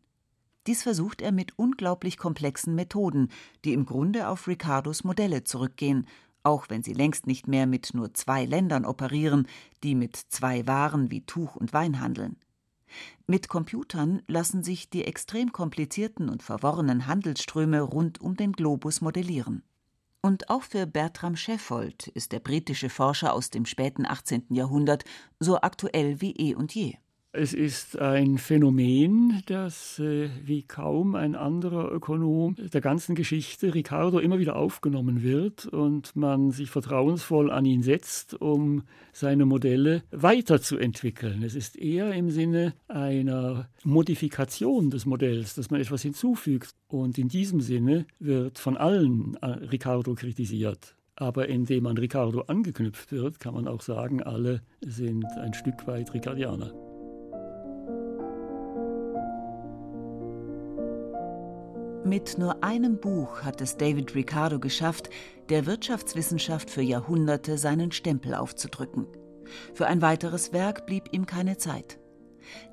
Dies 0.67 0.83
versucht 0.83 1.21
er 1.21 1.31
mit 1.31 1.57
unglaublich 1.57 2.17
komplexen 2.17 2.73
Methoden, 2.73 3.29
die 3.63 3.73
im 3.73 3.85
Grunde 3.85 4.27
auf 4.27 4.47
Ricardos 4.47 5.03
Modelle 5.03 5.43
zurückgehen, 5.43 6.07
auch 6.43 6.69
wenn 6.69 6.83
sie 6.83 6.93
längst 6.93 7.27
nicht 7.27 7.47
mehr 7.47 7.67
mit 7.67 7.93
nur 7.93 8.13
zwei 8.13 8.45
Ländern 8.45 8.85
operieren, 8.85 9.47
die 9.83 9.95
mit 9.95 10.15
zwei 10.15 10.65
Waren 10.67 11.11
wie 11.11 11.21
Tuch 11.21 11.55
und 11.55 11.73
Wein 11.73 11.99
handeln. 11.99 12.37
Mit 13.27 13.49
Computern 13.49 14.21
lassen 14.27 14.63
sich 14.63 14.89
die 14.89 15.05
extrem 15.05 15.51
komplizierten 15.51 16.29
und 16.29 16.43
verworrenen 16.43 17.07
Handelsströme 17.07 17.81
rund 17.81 18.21
um 18.21 18.35
den 18.35 18.53
Globus 18.53 19.01
modellieren. 19.01 19.63
Und 20.21 20.49
auch 20.49 20.63
für 20.63 20.87
Bertram 20.87 21.35
Sheffold 21.35 22.07
ist 22.07 22.31
der 22.31 22.39
britische 22.39 22.89
Forscher 22.89 23.33
aus 23.33 23.49
dem 23.49 23.65
späten 23.65 24.05
18. 24.05 24.45
Jahrhundert 24.49 25.03
so 25.39 25.61
aktuell 25.61 26.21
wie 26.21 26.31
eh 26.31 26.55
und 26.55 26.73
je. 26.73 26.95
Es 27.37 27.53
ist 27.53 27.99
ein 27.99 28.37
Phänomen, 28.37 29.41
das 29.45 29.99
äh, 29.99 30.29
wie 30.45 30.63
kaum 30.63 31.15
ein 31.15 31.35
anderer 31.35 31.91
Ökonom 31.91 32.55
der 32.57 32.79
ganzen 32.79 33.13
Geschichte 33.13 33.73
Ricardo 33.73 34.19
immer 34.19 34.39
wieder 34.39 34.55
aufgenommen 34.55 35.21
wird 35.21 35.65
und 35.65 36.15
man 36.15 36.51
sich 36.51 36.69
vertrauensvoll 36.69 37.51
an 37.51 37.65
ihn 37.65 37.83
setzt, 37.83 38.39
um 38.39 38.83
seine 39.11 39.45
Modelle 39.45 40.03
weiterzuentwickeln. 40.11 41.43
Es 41.43 41.55
ist 41.55 41.75
eher 41.75 42.13
im 42.13 42.29
Sinne 42.31 42.73
einer 42.87 43.67
Modifikation 43.83 44.89
des 44.89 45.05
Modells, 45.05 45.55
dass 45.55 45.69
man 45.69 45.81
etwas 45.81 46.03
hinzufügt. 46.03 46.69
Und 46.87 47.17
in 47.17 47.27
diesem 47.27 47.59
Sinne 47.59 48.05
wird 48.17 48.59
von 48.59 48.77
allen 48.77 49.35
äh, 49.41 49.47
Ricardo 49.47 50.15
kritisiert. 50.15 50.95
Aber 51.17 51.49
indem 51.49 51.83
man 51.83 51.97
Ricardo 51.97 52.41
angeknüpft 52.41 53.11
wird, 53.11 53.41
kann 53.41 53.55
man 53.55 53.67
auch 53.67 53.81
sagen, 53.81 54.23
alle 54.23 54.61
sind 54.81 55.25
ein 55.37 55.53
Stück 55.53 55.85
weit 55.85 56.13
Ricardianer. 56.13 56.84
Mit 62.05 62.37
nur 62.37 62.63
einem 62.63 62.99
Buch 62.99 63.41
hat 63.41 63.61
es 63.61 63.77
David 63.77 64.13
Ricardo 64.13 64.59
geschafft, 64.59 65.09
der 65.49 65.65
Wirtschaftswissenschaft 65.65 66.69
für 66.69 66.83
Jahrhunderte 66.83 67.57
seinen 67.57 67.91
Stempel 67.91 68.35
aufzudrücken. 68.35 69.07
Für 69.73 69.87
ein 69.87 70.03
weiteres 70.03 70.53
Werk 70.53 70.85
blieb 70.85 71.11
ihm 71.13 71.25
keine 71.25 71.57
Zeit. 71.57 71.97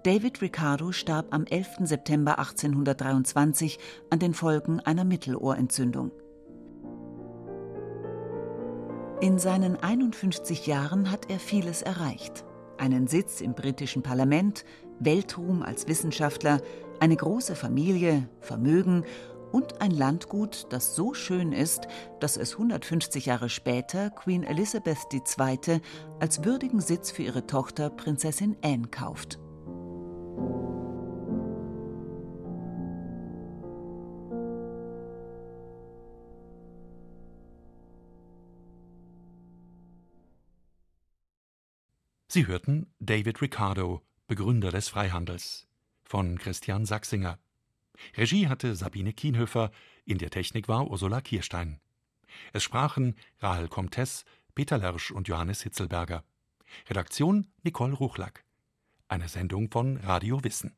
David 0.05 0.43
Ricardo 0.43 0.93
starb 0.93 1.33
am 1.33 1.47
11. 1.47 1.79
September 1.85 2.39
1823 2.39 3.79
an 4.11 4.19
den 4.19 4.35
Folgen 4.35 4.81
einer 4.81 5.05
Mittelohrentzündung. 5.05 6.11
In 9.23 9.39
seinen 9.39 9.83
51 9.83 10.67
Jahren 10.67 11.11
hat 11.11 11.31
er 11.31 11.39
vieles 11.39 11.81
erreicht. 11.81 12.45
Einen 12.77 13.07
Sitz 13.07 13.41
im 13.41 13.55
britischen 13.55 14.03
Parlament, 14.03 14.67
Weltruhm 14.99 15.63
als 15.63 15.89
Wissenschaftler, 15.89 16.61
eine 17.01 17.17
große 17.17 17.57
Familie, 17.57 18.29
Vermögen 18.41 19.05
und 19.53 19.81
ein 19.81 19.91
Landgut, 19.91 20.67
das 20.71 20.95
so 20.95 21.15
schön 21.15 21.53
ist, 21.53 21.87
dass 22.21 22.37
es 22.37 22.53
150 22.55 23.27
Jahre 23.27 23.49
später 23.49 24.11
Queen 24.11 24.45
Elizabeth 24.45 25.13
II. 25.13 25.81
als 26.21 26.45
würdigen 26.45 26.81
Sitz 26.81 27.11
für 27.11 27.23
ihre 27.23 27.47
Tochter 27.47 27.91
Prinzessin 27.91 28.57
Anne 28.63 28.89
kauft. 28.89 29.39
Sie 42.29 42.47
hörten 42.47 42.87
David 42.99 43.43
Ricardo, 43.43 44.01
Begründer 44.27 44.71
des 44.71 44.89
Freihandels 44.89 45.69
von 46.13 46.37
Christian 46.37 46.85
Sachsinger. 46.85 47.39
Regie 48.19 48.47
hatte 48.47 48.77
Sabine 48.77 49.15
Kienhöfer, 49.15 49.71
in 50.05 50.19
der 50.19 50.29
Technik 50.29 50.69
war 50.69 50.91
Ursula 50.91 51.23
Kirstein. 51.23 51.81
Es 52.53 52.63
sprachen 52.63 53.17
Rahel 53.41 53.67
Comtes, 53.69 54.27
Peter 54.55 54.77
Lersch 54.77 55.11
und 55.11 55.27
Johannes 55.29 55.63
Hitzelberger. 55.63 56.23
Redaktion 56.91 57.47
Nicole 57.63 57.95
Ruchlack. 57.95 58.45
Eine 59.09 59.27
Sendung 59.27 59.71
von 59.71 59.97
Radio 59.97 60.45
Wissen. 60.45 60.77